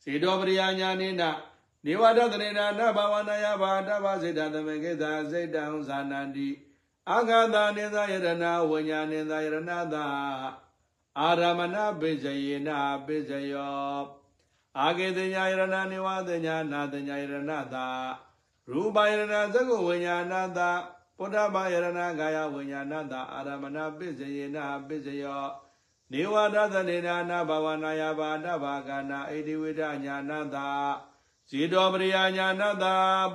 [0.02, 1.30] စေတောပရိယညာနိနာ
[1.84, 6.48] နေဝဒသနေနာနဘဝနာယဘာတဘာစေတသမေကိသာစေတံဇာနန္တိ
[7.10, 10.04] အာဂတာနေသာယရဏဝိညာနေသာယရဏသာ
[11.20, 13.98] အာရမဏပိစယေနာပိစယော
[14.76, 17.86] အာဂေတညာယရဏနေဝတညာနာတညာယရဏသာ
[18.70, 20.70] ရူပယရဏသကုဝိညာဏသာ
[21.16, 25.44] ပုဒ္ဓဘာယရဏကာယဝိညာဏတအာရမဏပိစယေနပိစယော
[26.12, 30.56] နေဝဒသနေနာနာဘဝနာယဘာတဘာကနာဣတိဝိဒညာဏတ
[31.50, 32.84] ဇေတောပရိယညာဏတ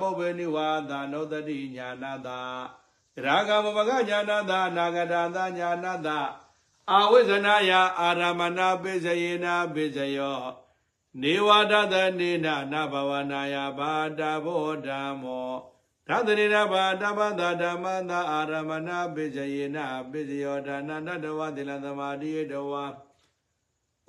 [0.00, 2.28] ပုဗ္ဗေနိဝါဒနောတတိညာဏတ
[3.24, 6.08] ရာဂမဘဂညာဏတနာဂတသညာဏတ
[6.90, 10.63] အာဝိဇ္ဇနာယအာရမဏပိစယေနပိစယော
[11.22, 15.52] နေဝဒသနေနာနာဘဝနာယဘာတဘောဓမ္မော
[16.08, 19.78] သတ္တရိရဘာတပ္ပတာဓမ္မတာအာရမဏပိစယေန
[20.10, 22.84] ပိစယောဒါနန္တတဝတိလသမာဓိတဝါ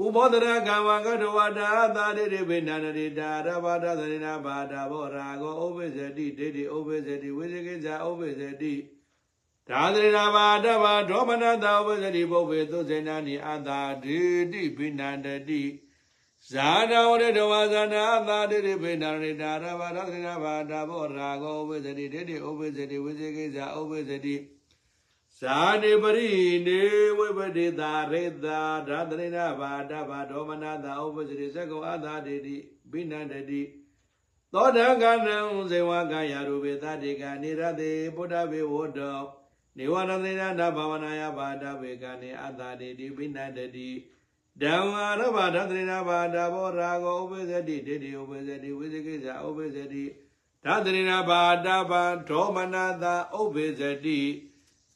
[0.04, 8.74] ဥဘောဒရကံဝကတဝတာသာတိရိပိဏန္တိတာရဘာဒသရိနာဘာတာဘောရာဂောဥပိစတိဒိဋ္ဌိဥပိစတိဝိဇိကိဇာဥပိစတိ
[9.70, 15.62] ဒါသရိနာဘာတဘာဒေါမနတာဥပိစတိပုဗ္ဗေသုစေနာနိအတာဒိဋ္ဌိပိဏန္တိ
[16.52, 24.36] ဇာတဝရတဝါဇာနာသာတိရိပိဏန္တိတာရဘာဒသရိနာဘာတာဘောရာဂောဥပိစတိဒိဋ္ဌိဥပိစတိဝိဇိကိဇာဥပိစတိ
[25.40, 26.30] ဇာတိပရိ
[26.68, 26.82] နေ
[27.18, 32.56] ဝိပတိတာရေတာဓာတရိနာဘာတဘာဒေါမနတာဥပစရိသကောအသာတိတိ
[32.92, 33.62] ဘိနန္တတိ
[34.54, 35.38] သောတကနံ
[35.70, 39.20] ဇေဝကာယရူပေသတိကနေရတေဗုဒ္ဓဘေဝတ္တော
[39.78, 43.90] နေဝရသေနတဘာဝနာယဘာတဘေကနေအသာတိတိဘိနန္တတိ
[44.62, 50.06] ဓမ္မာရဘာဓာတရိနာဘာတဘောရာဂောဥပဇတိဒိဋ္ဌိဥပဇတိဝိဇကိဇာဥပဇတိ
[50.64, 54.22] ဓာတရိနာဘာတဘာဒေါမနတာဥပဇတိ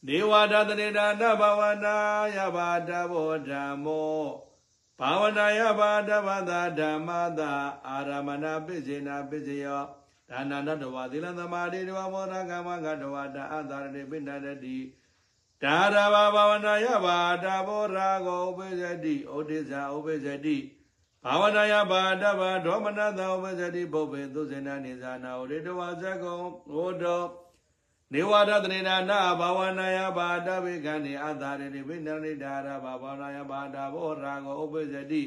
[0.07, 1.95] နေဝဒတနေနာနဘာဝနာ
[2.35, 4.23] ယဘာတဘောဓမ္မော
[4.99, 7.09] ဘာဝနာယဘာတဘာသာဓမ္မ
[7.39, 7.51] သာ
[7.87, 9.83] အာရမဏပိစေနာပိစယော
[10.29, 14.77] ဒါနန္တတဝသီလသမာဓိတဝမောရကမ္မကတဝတာအသာရတိပိဏတတိ
[15.63, 20.57] ဒါရဘာဘာဝနာယဘာတဘောရာဂောဥပိစတိဩဒိဇာဥပိစတိ
[21.23, 26.37] ဘာဝနာယဘာတဘာဒေါမနသဥပိစတိပုပ္ပေသုစေနာနိဇာနာဩရိတဝဇကုံ
[26.71, 27.23] ဟောတော
[28.13, 35.23] နေဝရတနေနာနာဘာဝနာယဘာတဝိကံနေအသာရတိဝိနရိဒါရဘာဘာနာယဘာတာဘောရာဂောဥပိစတိ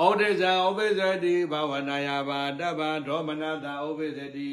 [0.00, 4.48] ဩဒိဇံဥပိစတိဘာဝနာယဘာတဗ္ဗဒေါမနတာဥပိစတိ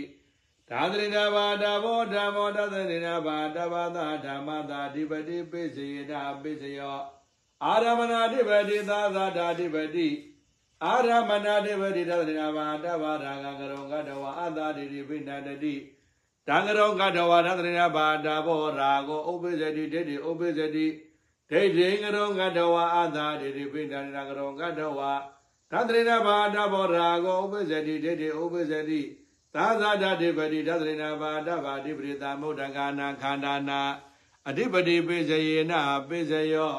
[0.72, 7.00] ဒါသရိနာဘာဒဘောဓမ္မောဒါသရိနာဘာဒဘာသာဓမ္မသာအဓိပတိပိစေယနာပိစယော
[7.66, 10.08] အာရမဏအဓိပတိသာသာဓာအဓိပတိ
[10.86, 15.76] အာရမဏအဓိပတိဒါသရိနာဘာဒဘာရာဂကရောကတဝအသာတိတိပိဏတတိ
[16.48, 20.88] တံကရောကတဝဒါသရိနာဘာဒဘောရာဂောဥပိစတိဒိဋ္ဌိဥပိစတိ
[21.50, 25.00] ဒိဋ္ဌိကရောကတဝအသာတိတိပိဏတကရောကတဝ
[25.72, 29.02] သတ္တရိနာဘာဒဘောရာဂောဥပိစတိဒိဋ္ဌိဥပိစတိ
[29.56, 33.82] သာသာဓာတိပတိသတ္တရိနာဘာဒဘာတိပရိသမုဒ္ဒကာနာခန္ဓာနာ
[34.47, 35.74] အဓိပတိပိစယေန
[36.10, 36.74] ပိစယော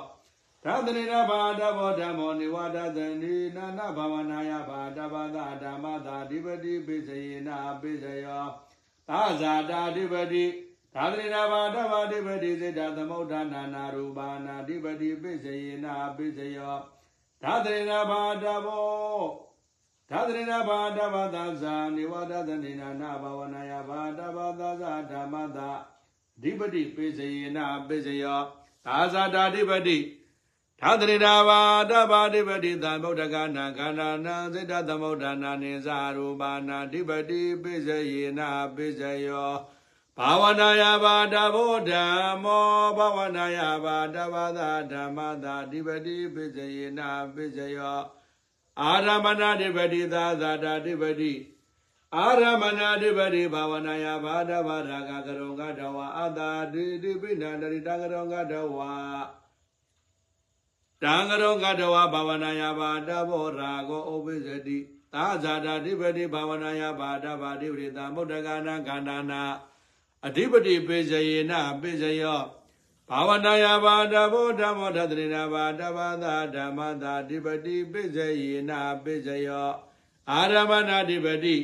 [0.64, 7.48] သတ္တရိနာဘာဒဘောဓမ္မောနိဝါဒသန္တိနာနာဘာဝနာယဘာဒဘာသဓမ္မသာအဓိပတိပိစယေန
[7.80, 8.44] ပိစယော
[9.08, 10.44] သာဇာတာအဓိပတိ
[10.94, 16.76] သာသရိနာဘာဒဘာအဓိပတိစေတသမုဒ္ဒနာနာရူပါနာအဓိပတိပိစယေနပိစယော
[17.42, 19.49] သာသရိနာဘာဒဘော
[20.10, 25.70] သာသရိနာဘာဒဘာသာဇာနိဝါဒသနေနာနာဘာဝနာယဘာဒဘာသာဇာဓမ္မသာ
[26.36, 27.58] အဓိပတိပိစယေန
[27.88, 28.40] ပိစယော
[28.86, 29.98] သာဇာတာအဓိပတိ
[30.80, 38.40] သာသရိနာဘာဒဘာအဓိပတိသမုဒ္ဒကနာခန္ဓာနာစေတသမုဒ္ဒနာနိဇာရူပါနာအဓိပတိပိစယေန
[38.74, 39.52] ပိစယော
[40.18, 47.00] ဘာဝနာယဘာဒဘောဓမ္မောဘာဝနာယဘာဒဘာသာဓမ္မသာအဓိပတိပိစယေန
[47.34, 48.00] ပိစယော
[48.82, 51.32] အာရမဏဓိပတိသာသာတာဓိပတိ
[52.16, 58.76] အာရမဏဓိပတိဘာဝနာယဘာဒဘာရာဂကရုံကတဝအတာတိတိပိဏတရိတကရုံကတဝ
[61.02, 64.78] တံကရုံကတဝဘာဝနာယဘာဒဘောရာဂောဥပိစတိ
[65.12, 69.42] သာဇာတာဓိပတိဘာဝနာယဘာဒဘာဓိပတိသမုဒ္ဒကနာခန္ဓာနာ
[70.26, 72.42] အဓိပတိပိစယေနပိစယော
[73.12, 78.70] ဘာဝနာယဘာဒဘောဓမ္မောသတ္တရိနာဘာဒဘာသာဓမ္မသာအဓိပတိပိစယေန
[79.04, 79.70] ပိစယော
[80.30, 81.56] အာရမဏဓိပတိ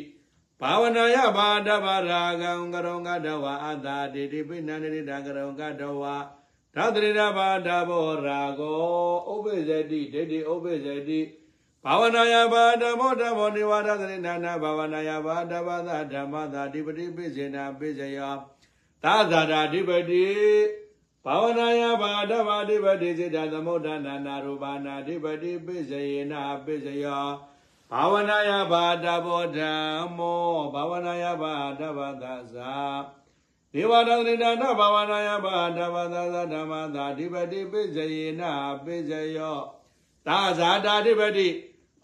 [0.60, 6.02] ဘာဝနာယဘာဒဘာရာဂံကရောကတဝအတာတိတိပိဏန္တိတကရောကတဝ
[6.74, 11.20] သတ္တရိနာဘာဒဘောရာဂောဥပိစတိဒိဋ္ဌိဥပိစတိ
[11.84, 18.34] ဘာဝနာယဘာဓမ္မောဓမ္မောနိဝါဒသရိနာနာဘာဝနာယဘာဒဘာသာဓမ္မသာအဓိပတိပိစေနာပိစယော
[19.04, 20.26] သာသာတာအဓိပတိ
[21.28, 27.28] ဘာဝနာယဘာဒဘာဓိပတိစေတသမုဒ္ဒနာနာရူပနာဓိပတိပိစယေနာပိစယော
[27.90, 29.58] ဘာဝနာယဘာဒဘောဓ
[30.00, 32.74] မ္မောဘာဝနာယဘာဒဘာသာသာ
[33.72, 38.52] ဒေဝဒသရိဒါနဘာဝနာယဘာဒဘာသာသာဓမ္မသာဓိပတိပိစယေနာ
[38.84, 39.58] ပိစယော
[40.26, 41.48] သာဇာတာဓိပတိ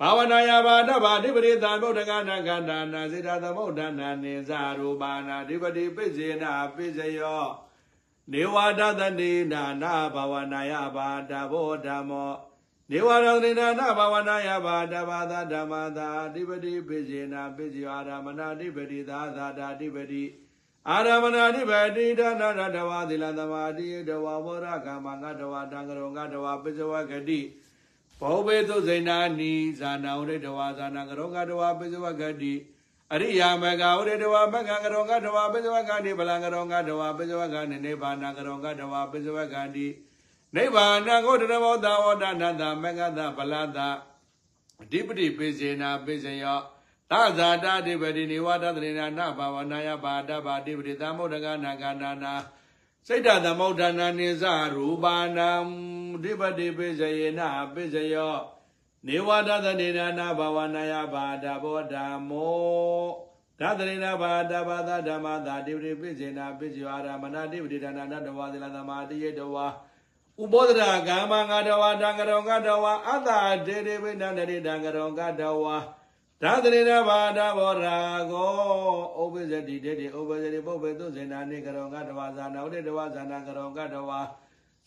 [0.00, 7.46] ဘာဝနာယဘာဒဘာဓိပတိသံဗုဒ္ဓကနာကန္တာနာစေတသမုဒ္ဒနာနိဇာရူပနာဓိပတိပိစေနာပိစယော
[8.30, 12.32] နေဝဒသနေနာနာဘာဝနာယဘာဒဘောဓမ္မော
[12.90, 20.24] နေဝရသနေနာနာဘာဝနာယဘာဒဘာသာဓမ္မသာအဓိပတိပိစေနာပိစယောအာရမဏအဓိပတိသာသာတာအဓိပတိ
[20.88, 27.40] အာရမဏအဓိပတိဒါနရတဝသီလသမာဓိတဝဘောရကမ္မငါတဝတံကရောငါတဝပိစဝဂတိ
[28.20, 32.54] ဘောဘေသုဇိနာနိဇာနာဝရိတဝဇာနာကရောငါတဝပိစဝဂတိ
[33.14, 39.86] အရိယာမဂဝရတဝမဂကရောကတဝပိစဝကတိဗလံကရောကတဝပိစဝကနိနိဗ္ဗာနကရောကတဝပိစဝကတိ
[40.54, 43.78] နိဗ္ဗာနကိုတရမောတဝဒနာတမဂတဗလတ
[44.82, 46.60] အဓိပတိပိစေနာပိစယော
[47.10, 52.34] သဇာတာဓိပတိနိဝဒသရေနာနဘာဝနာယဘာဒဘာဓိပတိသမုဒ္ဒကနာကန္နာနာ
[53.06, 54.44] စိတ်တသမုဒ္ဒနာနိသ
[54.74, 55.50] ရူပါဏံ
[56.22, 57.40] ဓိပတိပိစယေန
[57.74, 58.36] ပိစယော
[59.06, 63.08] နေဝဒသနေနာနာဘာဝနာယဘာဒဘောဓမ္မော
[63.60, 69.66] ဒသရေနာဘာဒဘာသာဓမ္မသာတိပတိပိစေနာပိစယောအာရမဏတိပတိဒါနာတဝါသီလသမာတိယေတဝါ
[70.42, 73.30] ဥပောဒရာကမ္မငါတဝါတံကရောကတဝါအတ္တ
[73.66, 75.76] ဒေဒေဝိနန္တရိတံကရောကတဝါ
[76.42, 77.98] ဒါသရေနာဘာဒဘောရာ
[78.30, 78.50] ကို
[79.20, 84.20] ဥပ္ပဇတိတေတိဥပ္ပဇတိပုပ္ပေသုဇေနာနိကရောကတဝါဇာနာဥဒေတဝါဇာနာကရောကတဝါ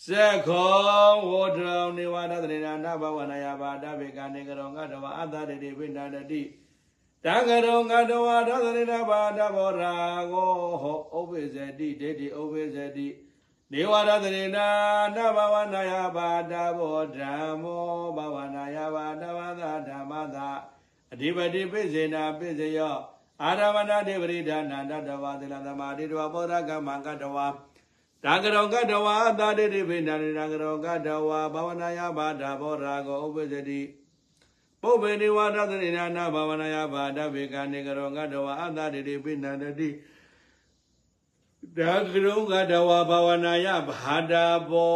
[0.04, 6.41] ဇက်ခောဝေါတံနေဝါဒသရေနာနဘဝနာယဘာဒဘေကနိကရောကတဝါအတ္တတေတိဝိနန္တတိ
[7.24, 9.93] တံကရောကတဝါဒါသရေနာဘာဒဘောရာ
[10.32, 13.08] ကိုဟောဥပ္ပဇတိတေတိဥပ္ပဇတိ
[13.72, 14.68] နေဝရသရေနာ
[15.16, 17.86] နဘဝနာယဘာဒဘောဓမ္မော
[18.18, 20.48] ဘဝနာယဘာဒဝသဓမ္မသာ
[21.14, 22.98] အဓိပတိပိစေနာပိစယော
[23.43, 27.38] အာရမဏတိပရိဒါနန္တတဝသီလသမာဓိတဝဘောဓကမ္မကတဝ
[28.26, 33.82] တံကရောကတဝအတာတိတိပိဏန္တိတံကရောကတဝဘာဝနာယဘာဒဘောရာဂောဥပ္ပဇတိ
[34.82, 39.89] ပုဗ္ဗေနိဝါဒသရိနာနာဘာဝနာယဘာဒဘေကနေကရောကတဝအတာတိတိပိဏန္တိ
[41.78, 44.34] ဒါကရုံကတဝဘာဝနာယဘာဒ
[44.69, 44.95] ဘော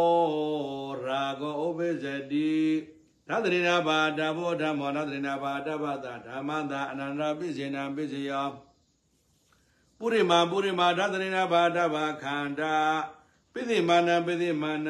[1.04, 2.50] ရာဂောဥပ္ပဇတိ
[3.28, 8.48] သတ္တရိနာဘာတဘောဓမ္မောသတ္တရိနာဘာတဘတာဓမ္မတာအနန္တပိစေနာပိစယော
[10.00, 12.74] ဝပုရိမာပုရိမာဓသရိနာဘာဒဘာခန္ဓာ
[13.52, 14.88] ပိသိမာနပိသိမာန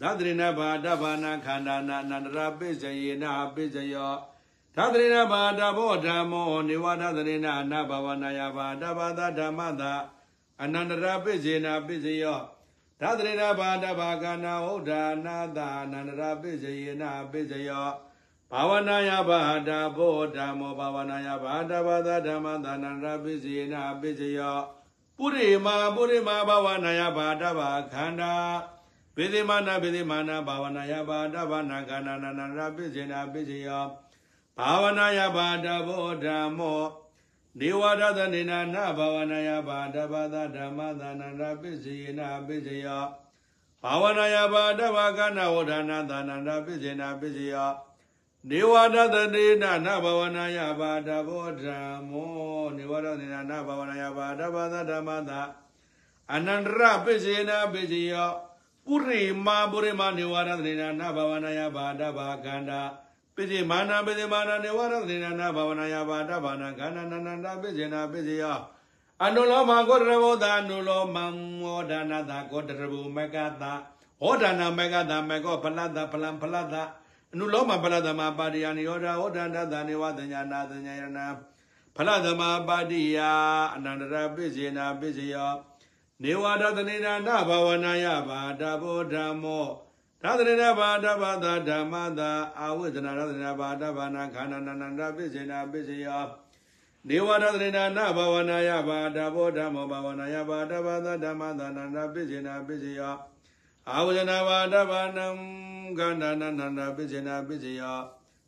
[0.00, 4.12] ဓသရိနာဘာဒဘာနာခန္ဓာနာအနန္တရာပိစယေနာပိစယော
[4.76, 9.92] ဓသရိနာဘာဒဘောဓမ္မောနေဝဓသရိနာအနဘဝနာယဘာဒဘာသဓမ္မတာ
[10.62, 12.40] အနန္တရာပိစေနာပိစယော
[13.00, 17.88] ဓသရိနာဘာဒဘာကနာဟုတ်ဒါနာတာအနန္တရာပိစယေနာပိစယော
[18.50, 24.58] ဘာဝနာယဘာဒဘောဓမ္မောဘာဝနာယဘာဒဘာသဓမ္မတာအနန္တရာပိစေနာပိစယော
[25.20, 28.34] ပုရိမာပုရိမာဘာဝနာယဘာဒဘာခန္ဓာ
[29.16, 33.70] ဘေသိမာနာဘေသိမာနာဘာဝနာယဘာဒဘာနာခန္ဓာနာနာရပိစေနာပိစေယ
[34.58, 36.82] ဘာဝနာယဘာဒဘောဓမ္မော
[37.58, 42.88] နေဝရသနေနာနာဘာဝနာယဘာဒဘာသဓမ္မသနာရပိစေနာပိစေယ
[43.82, 47.56] ဘာဝနာယဘာဒဘာကနာဝဒနာသနာရပိစေနာပိစေယ
[48.48, 55.30] နေဝရသနေနာနာဘာဝနာယဘာဒဘောဓမ္မောနေဝရသနေနာနာဘာဝနာယဘာဒဘာသဓမ္မသ
[56.34, 58.14] အနန္တရပိစေနာပိစေယ
[58.86, 62.80] ပုရိမာပုရိမာနေဝရသနေနာနာဘာဝနာယဘာဒဘာကန္တာ
[63.34, 68.44] ပိစိမာနာပိစိမာနာနေဝရသနေနာနာဘာဝနာယဘာဒဘာနာကန္နာနန္တပိစေနာပိစေယ
[69.24, 71.16] အနုလောမကောတရဘောသာအနုလောမ
[71.60, 73.72] မောဒနာသာကောတရဘောမကတာ
[74.22, 76.76] ဟောဒနာမကတာမကောဖလတဖလံဖလတ
[77.32, 81.26] အနုလောမဖလတမပါတိယနိယောဒဟောဒန္တသာနေဝသညာနာသညာယနာ
[81.96, 83.18] ဖလသမပါတိယ
[83.74, 85.52] အနန္တရပိစေနာပိစေယော
[86.22, 89.66] နေဝဒသနေနာနဘာဝနာယဘာဒဘောဓမ္မော
[90.22, 96.24] သာသနေဘာဒဘာသာဓမ္မသာအာဝိဇ္ဇနာရသနေဘာဒဘာနာခန္ဓာနန္တပိစေနာပိစေယော
[97.08, 103.14] နေဝဒသနေနာနဘာဝနာယဘာဒဘောဓမ္မောဘာဝနာယဘာဒဘာသာဓမ္မသာနန္တပိစေနာပိစေယော
[103.88, 105.26] အာဝိဇ္ဇနာဘာဒဘာနံ
[105.98, 107.98] ခန္ဓာနန္တပိစေနာပိစေယော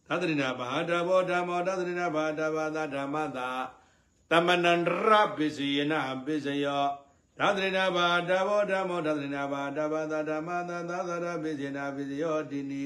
[0.09, 3.49] သတ္တရိနာဘာဒဘောဓမ္မောသတ္တရိနာဘာဒဘာသာဓမ္မသာ
[4.31, 6.85] တမနန္တရပိစေနာပိစေယော
[7.39, 12.83] သတ္တရိနာဘာဒဘောဓမ္မောသတ္တရိနာဘာဒဘာသာဓမ္မသာသာသရပိစေနာပိစေယောတိနိ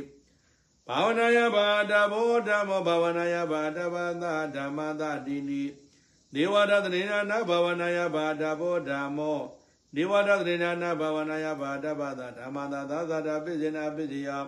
[0.88, 5.62] ဘာဝနာယဘာဒဘောဓမ္မောဘာဝနာယဘာဒဘာသာဓမ္မသာတိနိ
[6.34, 9.40] နေဝဒသနေနာနဘာဝနာယဘာဒဘောဓမ္မော
[9.97, 14.44] နေဝဒသနေနာနဘာဝနာယဘာဒဘာသာဓမ္မသာသာသရပိစေနာပိစေယော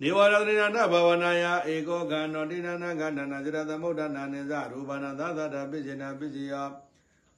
[0.00, 6.54] နေဝရဒိနာဘာဝနာယဧကောကံတောတိနာနာကန္တနာဇရသမုဒ္ဒနာနိသရူပနာသသတာပိစေနာပိစေယ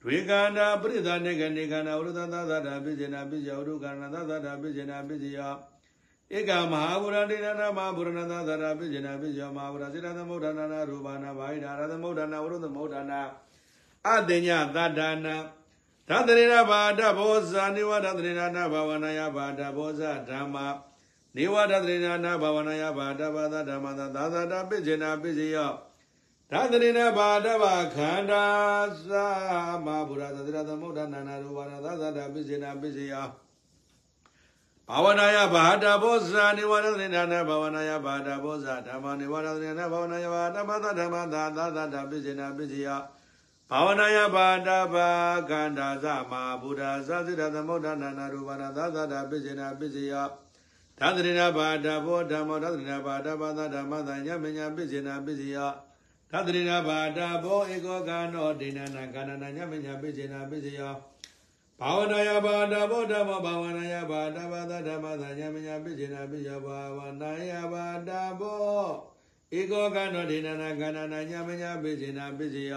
[0.01, 5.39] ဒွေကန္တာပရိသနေကနေကန္တာဝရုသသသတာပိစေနာပိစေယဝရုကန္နာသသတာပိစေနာပိစေယ
[6.37, 13.21] ဧကမဟာဗုရတိနာနာမဟာဗုရဏသသတာပိစေနာပိစေယမဟာဗုရဇရသမုဒ္ဒနာနာရူပနာဘာဟိတာရသမုဒ္ဒနာဝရုသမုဒ္ဒနာ
[14.07, 15.35] အတညသတ္တနာ
[16.11, 20.65] သတ္တရေနဘာဒဘောဇာနိဝဒတရေနနာဘာဝနာယဘာဒဘောဇဓမ္မာ
[21.35, 25.71] နေဝဒသရေနာနာဘာဝနာယဘာဒဘာသဓမ္မသာသာသာတာပိစေနာပိစေယော
[26.51, 28.45] ဓာသရေနာဘာဒဘာခန္ဓာ
[29.09, 29.11] သ
[29.85, 33.27] မဘုရားသတိရသမုဒ္ဒနာနာရူပါဏသာသာတာပိစေနာပိစေယော
[34.89, 43.01] ဘာဝနာယဘာဒဘောဇာနေဝဒသရေနာနာဘာဝနာယဘာဒဘောဇာဓမ္မနေဝဒသရေနာဘာဝနာယဘာဒဘာသဓမ္မသာသာသာတာပိစေနာပိစေယော
[43.73, 45.09] ဘာဝနာယဘာဒဘာ
[45.49, 50.27] ခန္ဓာသမဘုရားသတိရသမုဒ္ဒနာနာရူပါဏသာသာတာပိစေနာပိစေယော
[50.99, 55.57] သတ္တရိနာဘာဒဘောဓမ္မောသတ္တရိနာဘာဒဘာသာဓမ္မသာညမညာပိစေနာပိစေယ
[56.31, 60.81] သတ္တရိနာဘာဒဘောဧကောကနောဒိဏနာကဏနာညမညာပိစေနာပိစေယ
[61.79, 68.85] ဘာဝနာယဘာဒဘောဓမ္မောဘာဝနာယဘာဒဘာသာဓမ္မသာညမညာပိစေနာပိစေယဘာဝနာယဘာဒဘော
[69.59, 72.75] ဧကောကနောဒိဏနာကဏနာညမညာပိစေနာပိစေယ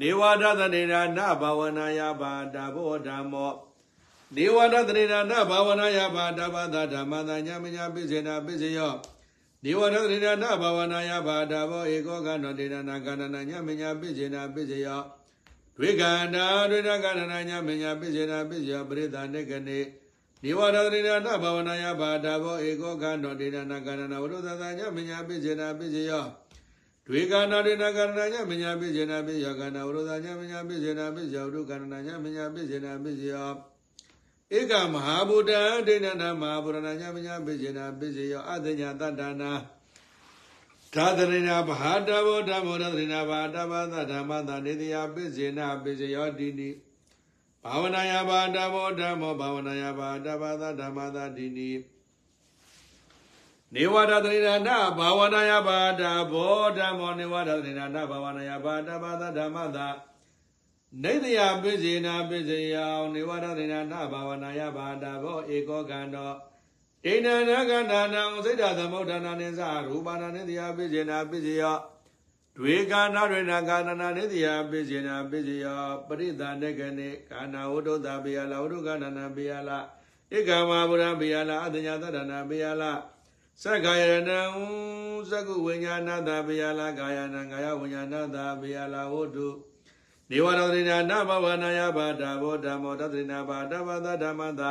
[0.00, 3.52] နေဝဒသနေနာနဘာဝနာယဘာဒဘောဓမ္မော
[4.36, 8.94] နေဝဒသရေနာနဘာဝနာယဘာဒဘာသာဓမ္မသာညာမညာပိစေနာပိစေယော
[9.64, 15.00] နေဝဒသရေနာနဘာဝနာယဘာဒဘောဧကောကနောတေနနာကန္နနာညာမညာပိစေနာပိစေယော
[15.76, 19.78] ဒွေကန္တာဒွေရကန္နနာညာမညာပိစေနာပိစေယောပရိသနေကနေ
[20.42, 26.24] နေဝဒသရေနာနဘာဝနာယဘာဒဘောဧကောကနောတေနနာကန္နနာဝရုသသာညာမညာပိစေနာပိစေယော
[27.06, 33.50] ဒွေကန္နာဒေနကန္နညာမညာပိစေနာပိယောကန္နာဝရုသညာမညာပိစေနာပိစေယောဒုကန္နညာမညာပိစေနာပိစေယော
[34.58, 35.52] ဧကမဟာဗုဒ္ဓ
[35.86, 39.52] ဒိဋ္ဌနာမဟာဗုဒ္ဓနာညမညာပိစေနာပိစေယောအတညာတတ္တနာ
[40.94, 46.70] သာသရိနာဘာတဘောဓမ္မောသရိနာဘာတဘာသဓမ္မသာနေတယပိစေနာပိစေယောတိနိ
[47.64, 51.70] ဘာဝနာယဘာတဘောဓမ္မောဘာဝနာယဘာတဘာသဓမ္မသာတိနိ
[53.74, 56.02] နေဝဒသရိနာနာဘာဝနာယဘာတ
[56.32, 59.88] ဘောဓမ္မောနေဝဒသရိနာနာဘာဝနာယဘာတဘာသဓမ္မသာ
[61.02, 66.32] နေတယပိစေနာပိစေယောနေဝရဒေနာနဘာဝနာယဘာတာဘောဧကောကံတော
[67.04, 71.78] ဒိဏနာကန္တာနံစိတ်တသမုဒ္ဒနာနိသရူပနာနိတယပိစေနာပိစေယော
[72.56, 75.66] ဒွေကာနာရေနာကာနနာနေတိယပိစေနာပိစေယ
[76.06, 79.78] ပရိသန္တကနေကာနာဝတ္တသပိယလာဝတ္တကနာနာပိယလာ
[80.36, 82.92] ဧကမဗုဒ္ဓပိယလာအတညာသတ္တနာပိယလာ
[83.61, 84.39] သက္ကာယရဏံ
[85.29, 89.49] သကုဝိညာဏသပိယလာကာယနာကာယဝိညာဏသပိယလာဝတ္တု
[90.29, 94.61] နေဝရဒရိနာနဘဝနာယဘာဒဘောဓမ္မောတသရိနာဘာဒဘာသဓမ္မသ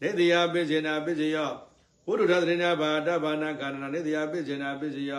[0.00, 1.38] နေတိယပိစေနာပိစေယ
[2.06, 5.12] ဝတ္တုတသရိနာဘာဒဘာနာကာနာနေတိယပိစေနာပိစေယ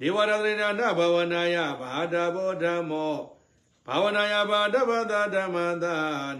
[0.00, 3.14] နေဝရဒရိနာနဘဝနာယဘာဒဘောဓမ္မော
[3.86, 5.84] ဘာဝနာယဘာဒဘာသဓမ္မသ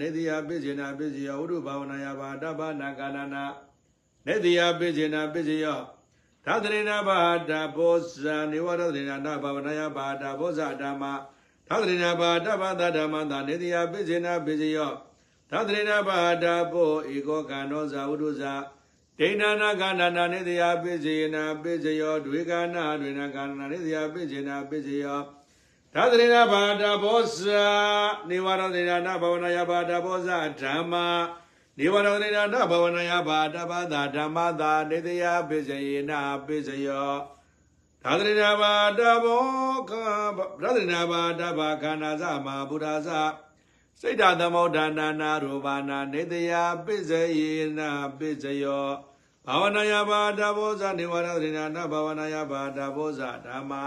[0.01, 3.45] နေတိယပိစေနာပိစေယဝတ္တုဘာဝနာယဘာဒဘာနာကာနာ
[4.28, 5.66] နေတိယပိစေနာပိစေယ
[6.46, 7.20] သာသရိနာဘာ
[7.50, 11.04] ဒဘောဇာနေဝရဒရိနာနဘဝနာယဘာဒဘောဇာဓမ္မ
[11.68, 14.80] သာသရိနာဘာဒဘာသဓမ္မသနေတိယပိစေနာပိစေယ
[15.50, 18.54] သာသရိနာဘာဒဘောဧကောကံသောဇာဝတ္တုဇာ
[19.20, 25.20] ဒိဋ္ဌာနာကန္နာနာနိတယပိစေနာပိစယောဒွေကနာဒွေနာကန္နာနိတယပိစေနာပိစယော
[25.94, 27.66] သာသရိနာဘာဒဘောဇာ
[28.30, 31.06] နေဝရသေနာနဘဝနာယဘာဒဘောဇာဓမ္မာ
[31.79, 35.79] နေဝရသေနာနဘဝနာယဘာဒဘာသာဓမ္မသာနိတယပိစေ
[36.11, 37.12] နာပိစယော
[38.03, 39.45] သာသရိနာဘာဒဘော
[39.91, 39.93] ခ
[40.62, 43.11] သာသရိနာဘာဒဘာခန္နာဇမဘုရားဇ
[44.01, 46.53] စိတ်ဓာသမုဋ္ဌာနာနာရူပနာနေတယ
[46.85, 48.87] ပိစယေနာပိစယော
[49.47, 53.85] ဘာဝနာယဘာဒဘောဇနေဝရဒိနာနဘာဝနာယဘာဒဘောဇဓမ္မာ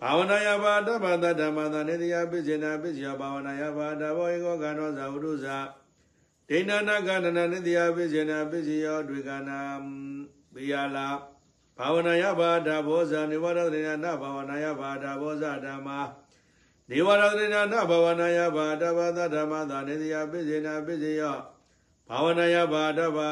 [0.00, 5.46] ဘာဝနာယဘာဒဘာဒဓမ္မသာနေတယပိစေနာပိစယောဘာဝနာယဘာဒဘောဧကောကံသောဇဝရုဇ
[6.50, 9.58] ဒိဏနာကန္တနာနေတယပိစေနာပိစယောဒွေကနာ
[10.52, 11.08] ပိယလာ
[11.78, 16.00] ဘာဝနာယဘာဒဘောဇနေဝရဒိနာနဘာဝနာယဘာဒဘောဇဓမ္မာ
[16.90, 21.22] နေဝရဒိနာနဘဝနာယဘာတဘာသဓမ္မသာနေတိယပိစေနာပိစေယ
[22.08, 23.30] ဘာဝနာယဘာတဘာ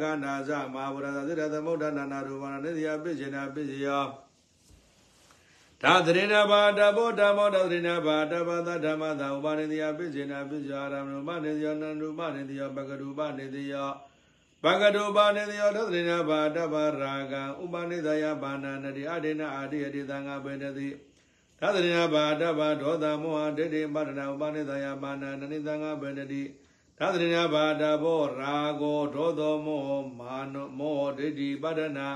[0.00, 3.88] ကနာဇမဟာဗုဒ္ဓသစ္စာသမုဒ္ဒနာနာရူပနာနေတိယပိစေနာပိစေယ
[5.85, 13.73] သာသရိနာဘာတဘောဓမ္မောတသရိနာဘာတဘာသဓမ္မသာဥပနေတိယပိစေနာပိစေယအာရမဏုပနေတိယနန္တုပနေတိယပကရုပနေတိယ
[14.63, 20.89] ဘဂတုပါနေတိယသရိနာဘာတဘာရာဂံဥပနေတယဘာနာနတိအဒိနာအာတိယတိသံဃာပေတတိ
[21.59, 29.81] သဒ္ဒနာဘာတဘာဒေါသမောဟဒိဋ္ဌိပတ္တနာဥပနိသယပါဏနနိသံဃဗန္တိသဒ္ဒနာဘာတဘောရာဂောဒေါသောမော
[30.19, 32.07] မာနမောဒိဋ္ဌိပတ္တနာ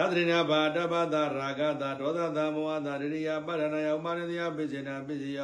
[0.00, 5.40] သဒ္ဒနာဘာတဘာသရာဂတာဒေါသတာမောဟတာဒိဋ္ဌိယပတ္တနာယဥပနိသယပိစေနာပိစေယ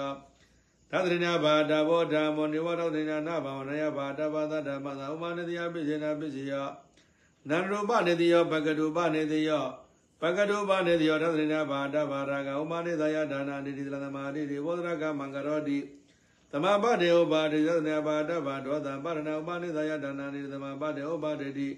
[0.90, 6.52] သဒ္ဒနာဘာတဘောဓမ္မောနိဝရဒိနာနာဘာဝနာယဘာတဘာသဓမ္မသာဥပနိသယပိစေနာပိစေယ
[7.48, 9.64] နန္ရုပနေတိယောပကတုပနေတိယော
[10.20, 15.78] ပကတုပနေတိယောသဒ္ဒနာဘာတဘာရာဂဥပနိသယဒါနာတိတိသလသမာတိတိဝောဒရကမံကရောတိ
[16.52, 21.68] သမပတေဥပါတိသဒ္ဒနာဘာတဘာဒောသပါရဏဥပနိသယဒါနာတိသမပတေဥပါတိတိ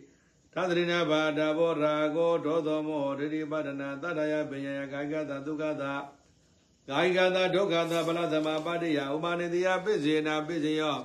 [0.55, 5.93] သဒ္ဒနာဘာတဘောရာဂောဒောသောမောဒိတိပဒနာတတယပညာယကာယကတဒုက္ခတာ
[6.89, 10.99] ကာယကတာဒုက္ခတာဗလသမပတိယဥပနိသယပိစေနာပိစေယော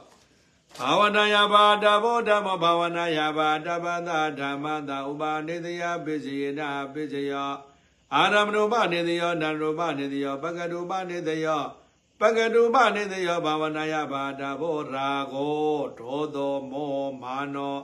[0.79, 7.51] ဘာဝနာယဘာတဘောဓမ္မဘာဝနာယဘာတပသဓမ္မတာဥပါနေတယပိစေနာပိစေယော
[8.15, 11.63] အာရမဏုပနေတယောနန္ရုပနေတယောပကတုပနေတယော
[12.19, 17.77] ပကတုပနေတယောဘာဝနာယဘာတဘောရာဂောဒောသောမောမာနော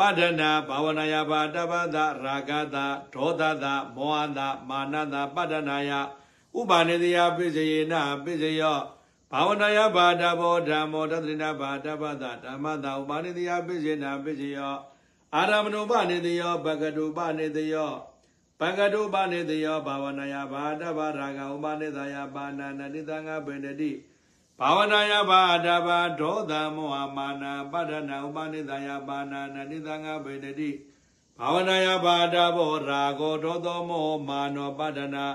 [0.00, 2.76] ပဒနာဘာဝနာယဘာတပသရာဂတ
[3.14, 3.64] ဒောသတ
[3.96, 5.92] မောဟတမာနတပဒနာယ
[6.58, 8.78] ဥပါနေတယပိစေနာပိစေယော
[9.30, 14.76] ဘာဝနာယဘာဒဘောဓမ္မောတသရိနာဘာဒဘသဓမ္မတာဥပါနေတယပိစေနာပိစေယော
[15.34, 17.92] အာရမဏုပနေတယောဘဂတုပနေတယော
[18.60, 23.90] ဘဂတုပနေတယောဘာဝနာယဘာဒဘာရာဂဥပါနေတယဘာနာနတိသံဃဗေနတိ
[24.62, 30.70] ဘာဝနာယဘာဒဘာဒောသမောဟမာနာပဒနာဥပါနေတယဘာနာနတိသံဃဗေနတိ
[31.38, 35.26] ဘာဝနာယဘာဒဘောရာဂောဒောသောမောမာနောပဒနာ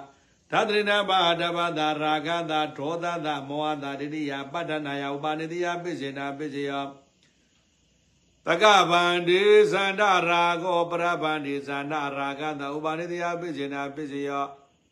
[0.52, 6.86] သတ္တရိနာဘာဒဘာသာရာဂသာဒောသသာမောဟသာဒိဋ္ဌိယပတ္တနာယဥပါနေတိယပိစေနာပိစေယော
[8.46, 14.46] တကဗန္တိသန္တရာဂောပရဗန္တိသန္တရာဂသာဥပါနေတိယပိစေနာပိစေယော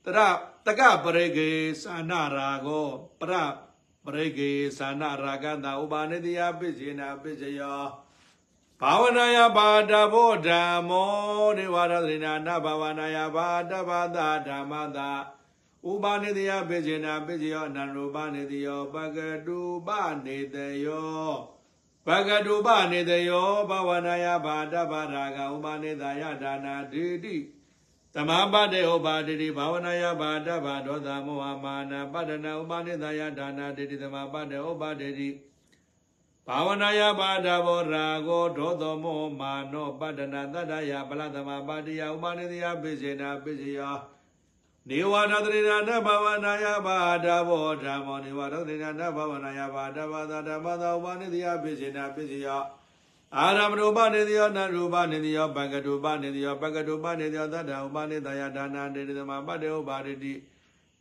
[0.05, 0.19] တရ
[0.65, 1.49] တကပရိကေ
[1.81, 2.87] သန္တရာဂော
[3.21, 3.33] ပရ
[4.05, 7.83] ပရိကေသန္တရာဂသာဥပါနေတိယပိစေနာပိစေယော
[8.81, 11.09] ဘာဝနာယဘာတဘောဓမ္မော
[11.57, 15.09] နေဝရဒိနာနဘာဝနာယဘာတဘာသာဓမ္မသာ
[15.91, 19.89] ဥပါနေတယပိစေနာပိစေယောအနန္ရုပနေတယောပကတုပ
[20.25, 21.27] နေတယော
[22.07, 27.05] ပကတုပနေတယောဘဝနာယဘာတဗရာဂဥပါနေတယဒါနာဒိ
[28.15, 35.29] တိသမာပတေဥပါတိတိဘာဝနာယဘာတဗဒောသမောဟမာနပတနာဥပါနေတယဒါနာဒိတိသမာပတေဥပါတိတိ
[36.47, 44.13] ဘာဝနာယဘာဒဘောရာဂောဒောသောမောမာနောပတနာတတ္တယပလသမပါတိယဥပါနေတယပိစေနာပိစေယောဝ
[44.89, 52.49] နေဝရတရိနာနဘဝနာယဘာဒဘောဓမ္မောနေဝရတရိနာနဘဝနာယဘာဒဘာသာဓမ္မသာဥပနိတိယပိစေနာပိစေယ
[53.37, 60.33] အာရမရူပနေတိယောနရူပနေတိယောဘဂတုပနေတိယောဘဂတုပနေတိယောသတ္တဥပနိတယဒါနာတေတိသမပတ္တေဥပါရိတိ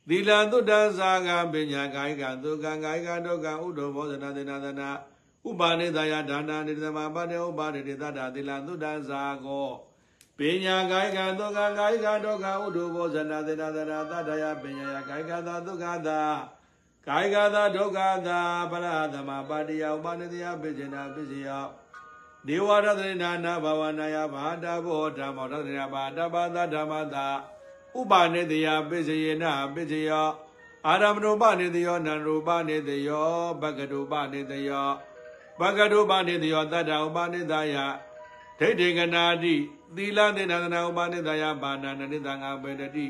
[0.08, 4.88] သီလံတုတ္တသာကံပညာကာယကံဒုက္ခံကာယကဒုက္ခံဥဒ္ဓဘောဇနာသေနာသနာ
[5.48, 9.68] ဥပါနိတယဒါနာတေတိသမပတ္တေဥပါရိတိသတ္တသီလံတုတ္တသာကော
[10.38, 16.20] ပညာကာယကံဒုက္ခံကာယကဒုက္ခံဥဒ္ဓဘောဇနာသေနာသနာသတ္တယပညာယကာယကသာဒုက္ခသာ
[17.06, 21.50] ကာယကသာဒုက္ခသာပရသမပါတိယဥပနိတယပိစေနာပိစေယ
[22.46, 27.26] ဒေဝရသနာနာဘဝနာယဘာဒဘောဓမ္မောရသနာဘာဒဘာသဓမ္မတာ
[27.98, 30.28] ဥပနေတယပိစယေနပိစယော
[30.86, 33.30] အာရမဏုပနေတယောနရူပနေတယော
[33.60, 34.88] ဘဂတုပနေတယော
[35.60, 37.76] ဘဂတုပနေတယောတတ္တဥပနေတယ
[38.58, 39.54] ဒိဋ္ဌိကနာတိ
[39.94, 43.06] သီလသေနသနာဥပနေတယဘာနာနနိတံငါပေတတိ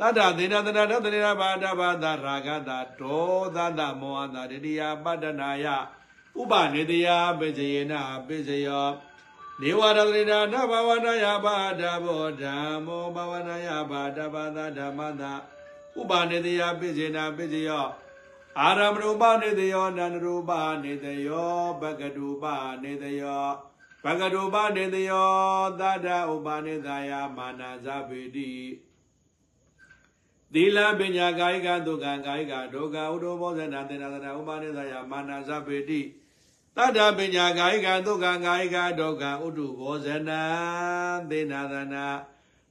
[0.00, 5.66] တတ္တသေနသနာရသနေဘာဒဘာသရာဂတာဒေါသတမောဟတာဒိဋ္ဌိယပတ္တနာယ
[6.38, 7.08] ဥပနေတယ
[7.38, 7.94] ပိစယေန
[8.26, 8.86] ပိစယော
[9.60, 15.32] နေဝရတရိနာနဘဝနာယဘာဒဘောဓမ္မောဘဝနာယဘာဒဘာသာဓမ္မတာ
[15.98, 17.86] ဥပနေတယပိစေနာပိစယော
[18.58, 20.50] အာရမရူပနေတယောနန္ဒရူပ
[20.82, 22.44] နေတယောဘဂတုပ
[22.82, 23.44] နေတယော
[24.04, 25.30] ဘဂတုပနေတယော
[25.80, 28.50] သတ္တဥပနေသယမာနာဇပေတိ
[30.52, 36.00] သီလပညာကာယကဒုက္ခကာယကဒုက္ခဥဒ္ဓဘောဇနာတေနသနာဥပနိသယမာနာဇပေတိ
[36.76, 40.42] တတ္တပညာကာယကဒုက္ခကာယကဒုက္ခဥဒ္ဓဘောဇနာ
[41.30, 42.06] သေနသနာ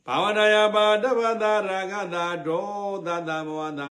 [0.05, 1.53] ဘာဝနာယပါတပ္ပတာ
[1.91, 2.67] ရာဂတာဒော
[3.05, 3.88] သတမောသ